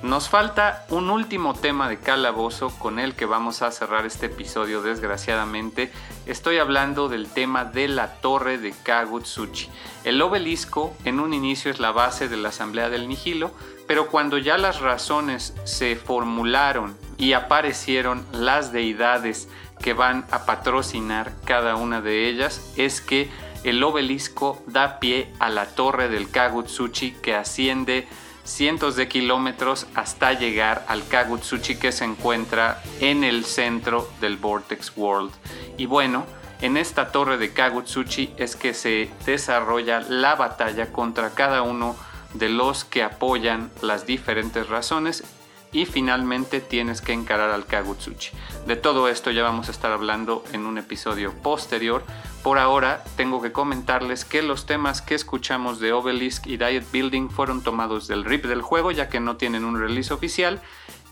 Nos 0.02 0.30
falta 0.30 0.86
un 0.88 1.10
último 1.10 1.52
tema 1.52 1.86
de 1.86 1.98
calabozo 1.98 2.70
con 2.78 2.98
el 2.98 3.14
que 3.14 3.26
vamos 3.26 3.60
a 3.60 3.70
cerrar 3.70 4.06
este 4.06 4.26
episodio 4.26 4.80
desgraciadamente. 4.80 5.92
Estoy 6.24 6.56
hablando 6.56 7.10
del 7.10 7.28
tema 7.28 7.66
de 7.66 7.86
la 7.86 8.14
torre 8.14 8.56
de 8.56 8.72
Kagutsuchi. 8.72 9.68
El 10.04 10.22
obelisco 10.22 10.96
en 11.04 11.20
un 11.20 11.34
inicio 11.34 11.70
es 11.70 11.80
la 11.80 11.92
base 11.92 12.30
de 12.30 12.38
la 12.38 12.48
Asamblea 12.48 12.88
del 12.88 13.08
Nihilo, 13.08 13.50
pero 13.86 14.08
cuando 14.08 14.38
ya 14.38 14.56
las 14.56 14.80
razones 14.80 15.52
se 15.64 15.96
formularon 15.96 16.96
y 17.18 17.34
aparecieron 17.34 18.24
las 18.32 18.72
deidades 18.72 19.48
que 19.80 19.92
van 19.92 20.24
a 20.30 20.46
patrocinar 20.46 21.34
cada 21.44 21.76
una 21.76 22.00
de 22.00 22.26
ellas, 22.26 22.72
es 22.76 23.02
que 23.02 23.30
el 23.64 23.82
obelisco 23.82 24.62
da 24.66 24.98
pie 24.98 25.30
a 25.40 25.50
la 25.50 25.66
torre 25.66 26.08
del 26.08 26.30
Kagutsuchi 26.30 27.12
que 27.20 27.34
asciende 27.34 28.08
cientos 28.50 28.96
de 28.96 29.08
kilómetros 29.08 29.86
hasta 29.94 30.32
llegar 30.32 30.84
al 30.88 31.06
Kagutsuchi 31.06 31.76
que 31.76 31.92
se 31.92 32.04
encuentra 32.04 32.82
en 33.00 33.24
el 33.24 33.44
centro 33.44 34.10
del 34.20 34.36
Vortex 34.36 34.92
World. 34.96 35.32
Y 35.76 35.86
bueno, 35.86 36.26
en 36.60 36.76
esta 36.76 37.12
torre 37.12 37.38
de 37.38 37.52
Kagutsuchi 37.52 38.34
es 38.36 38.56
que 38.56 38.74
se 38.74 39.08
desarrolla 39.24 40.00
la 40.00 40.34
batalla 40.34 40.92
contra 40.92 41.30
cada 41.30 41.62
uno 41.62 41.96
de 42.34 42.48
los 42.48 42.84
que 42.84 43.02
apoyan 43.02 43.70
las 43.82 44.04
diferentes 44.04 44.68
razones 44.68 45.24
y 45.72 45.86
finalmente 45.86 46.60
tienes 46.60 47.00
que 47.00 47.12
encarar 47.12 47.50
al 47.50 47.66
Kagutsuchi. 47.66 48.30
De 48.66 48.76
todo 48.76 49.08
esto 49.08 49.30
ya 49.30 49.42
vamos 49.42 49.68
a 49.68 49.72
estar 49.72 49.90
hablando 49.90 50.44
en 50.52 50.66
un 50.66 50.78
episodio 50.78 51.32
posterior. 51.32 52.04
Por 52.42 52.58
ahora 52.58 53.02
tengo 53.16 53.42
que 53.42 53.52
comentarles 53.52 54.24
que 54.24 54.42
los 54.42 54.66
temas 54.66 55.02
que 55.02 55.14
escuchamos 55.14 55.80
de 55.80 55.92
Obelisk 55.92 56.46
y 56.46 56.56
Diet 56.56 56.84
Building 56.92 57.30
fueron 57.30 57.62
tomados 57.62 58.06
del 58.06 58.24
RIP 58.24 58.44
del 58.46 58.62
juego 58.62 58.90
ya 58.92 59.08
que 59.08 59.18
no 59.18 59.36
tienen 59.36 59.64
un 59.64 59.80
release 59.80 60.12
oficial 60.12 60.60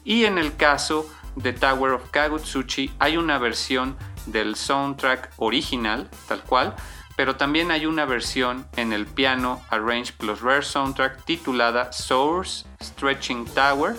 y 0.05 0.25
en 0.25 0.39
el 0.39 0.57
caso 0.57 1.07
de 1.37 1.53
Tower 1.53 1.93
of 1.93 2.11
Kagutsuchi 2.11 2.93
hay 2.99 3.17
una 3.17 3.39
versión 3.39 3.97
del 4.27 4.57
soundtrack 4.57 5.33
original 5.37 6.09
tal 6.29 6.43
cual 6.43 6.75
pero 7.17 7.37
también 7.37 7.71
hay 7.71 7.87
una 7.87 8.05
versión 8.05 8.67
en 8.77 8.93
el 8.93 9.07
piano 9.07 9.61
Arrange 9.71 10.13
plus 10.13 10.41
Rare 10.41 10.63
Soundtrack 10.63 11.25
titulada 11.25 11.93
Source 11.93 12.65
Stretching 12.81 13.45
Tower 13.47 13.97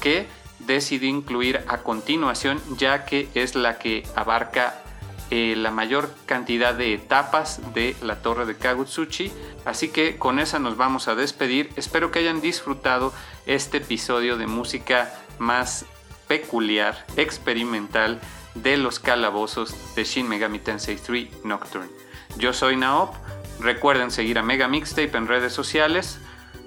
que 0.00 0.26
decidí 0.66 1.08
incluir 1.08 1.64
a 1.68 1.78
continuación 1.78 2.60
ya 2.76 3.04
que 3.04 3.28
es 3.34 3.54
la 3.54 3.78
que 3.78 4.06
abarca 4.14 4.82
eh, 5.30 5.54
la 5.56 5.70
mayor 5.70 6.14
cantidad 6.26 6.74
de 6.74 6.94
etapas 6.94 7.60
de 7.74 7.96
la 8.02 8.22
torre 8.22 8.46
de 8.46 8.56
Kagutsuchi. 8.56 9.32
Así 9.64 9.88
que 9.88 10.18
con 10.18 10.38
esa 10.38 10.58
nos 10.58 10.76
vamos 10.76 11.08
a 11.08 11.14
despedir. 11.14 11.70
Espero 11.76 12.10
que 12.10 12.18
hayan 12.18 12.40
disfrutado 12.40 13.12
este 13.46 13.78
episodio 13.78 14.36
de 14.36 14.46
música 14.46 15.12
más 15.38 15.86
peculiar, 16.28 17.04
experimental 17.16 18.20
de 18.54 18.76
los 18.76 19.00
calabozos 19.00 19.74
de 19.94 20.04
Shin 20.04 20.28
Megami 20.28 20.58
Tensei 20.58 20.96
3 20.96 21.44
Nocturne. 21.44 21.90
Yo 22.36 22.52
soy 22.52 22.76
Naop. 22.76 23.14
Recuerden 23.60 24.10
seguir 24.10 24.38
a 24.38 24.42
Mega 24.42 24.68
Mixtape 24.68 25.16
en 25.16 25.28
redes 25.28 25.52
sociales, 25.52 26.18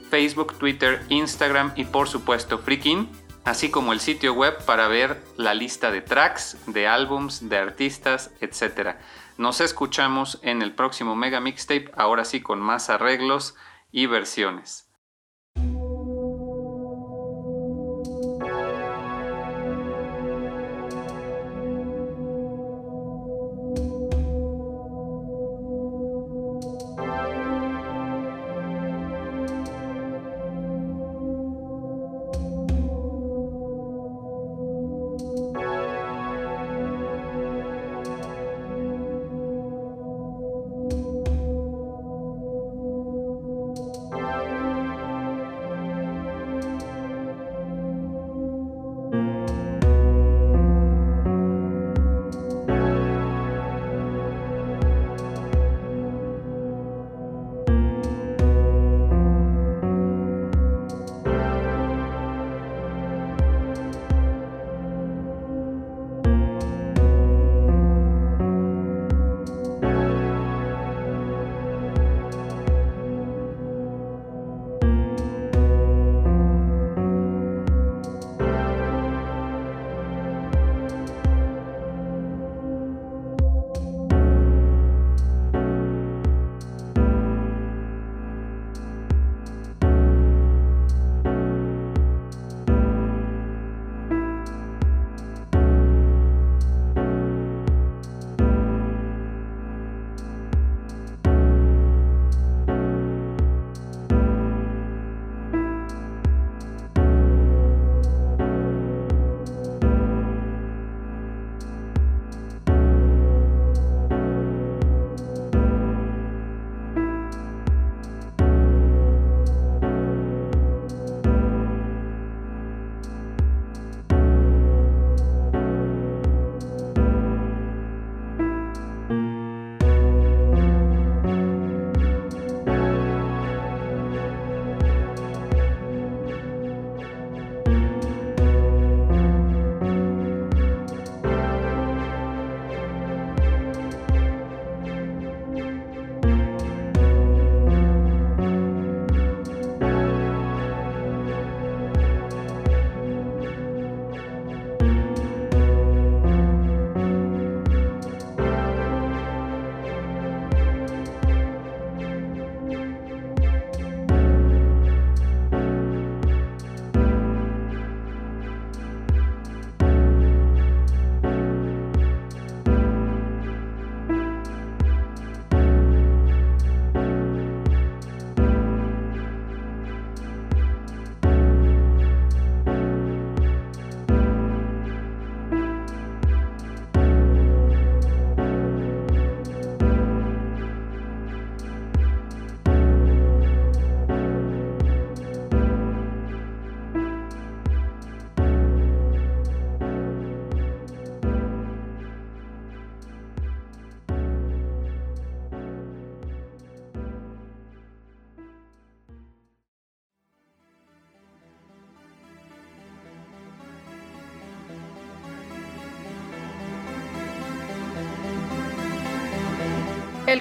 Facebook, 0.10 0.58
Twitter, 0.58 1.06
Instagram 1.10 1.74
y 1.76 1.84
por 1.84 2.08
supuesto 2.08 2.60
Freakin' 2.60 3.10
así 3.48 3.72
como 3.72 3.93
el 3.93 4.02
sitio 4.02 4.34
web 4.34 4.58
para 4.66 4.89
ver 4.89 5.24
la 5.38 5.54
lista 5.54 5.89
de 5.89 6.02
tracks, 6.02 6.58
de 6.68 6.86
álbums, 6.86 7.48
de 7.48 7.58
artistas, 7.58 8.32
etc. 8.41 8.98
Nos 9.38 9.62
escuchamos 9.62 10.39
en 10.41 10.62
el 10.62 10.76
próximo 10.76 11.16
Mega 11.16 11.39
Mixtape, 11.39 11.89
ahora 11.95 12.26
sí 12.26 12.41
con 12.41 12.60
más 12.60 12.89
arreglos 12.89 13.56
y 13.89 14.06
versiones. 14.06 14.87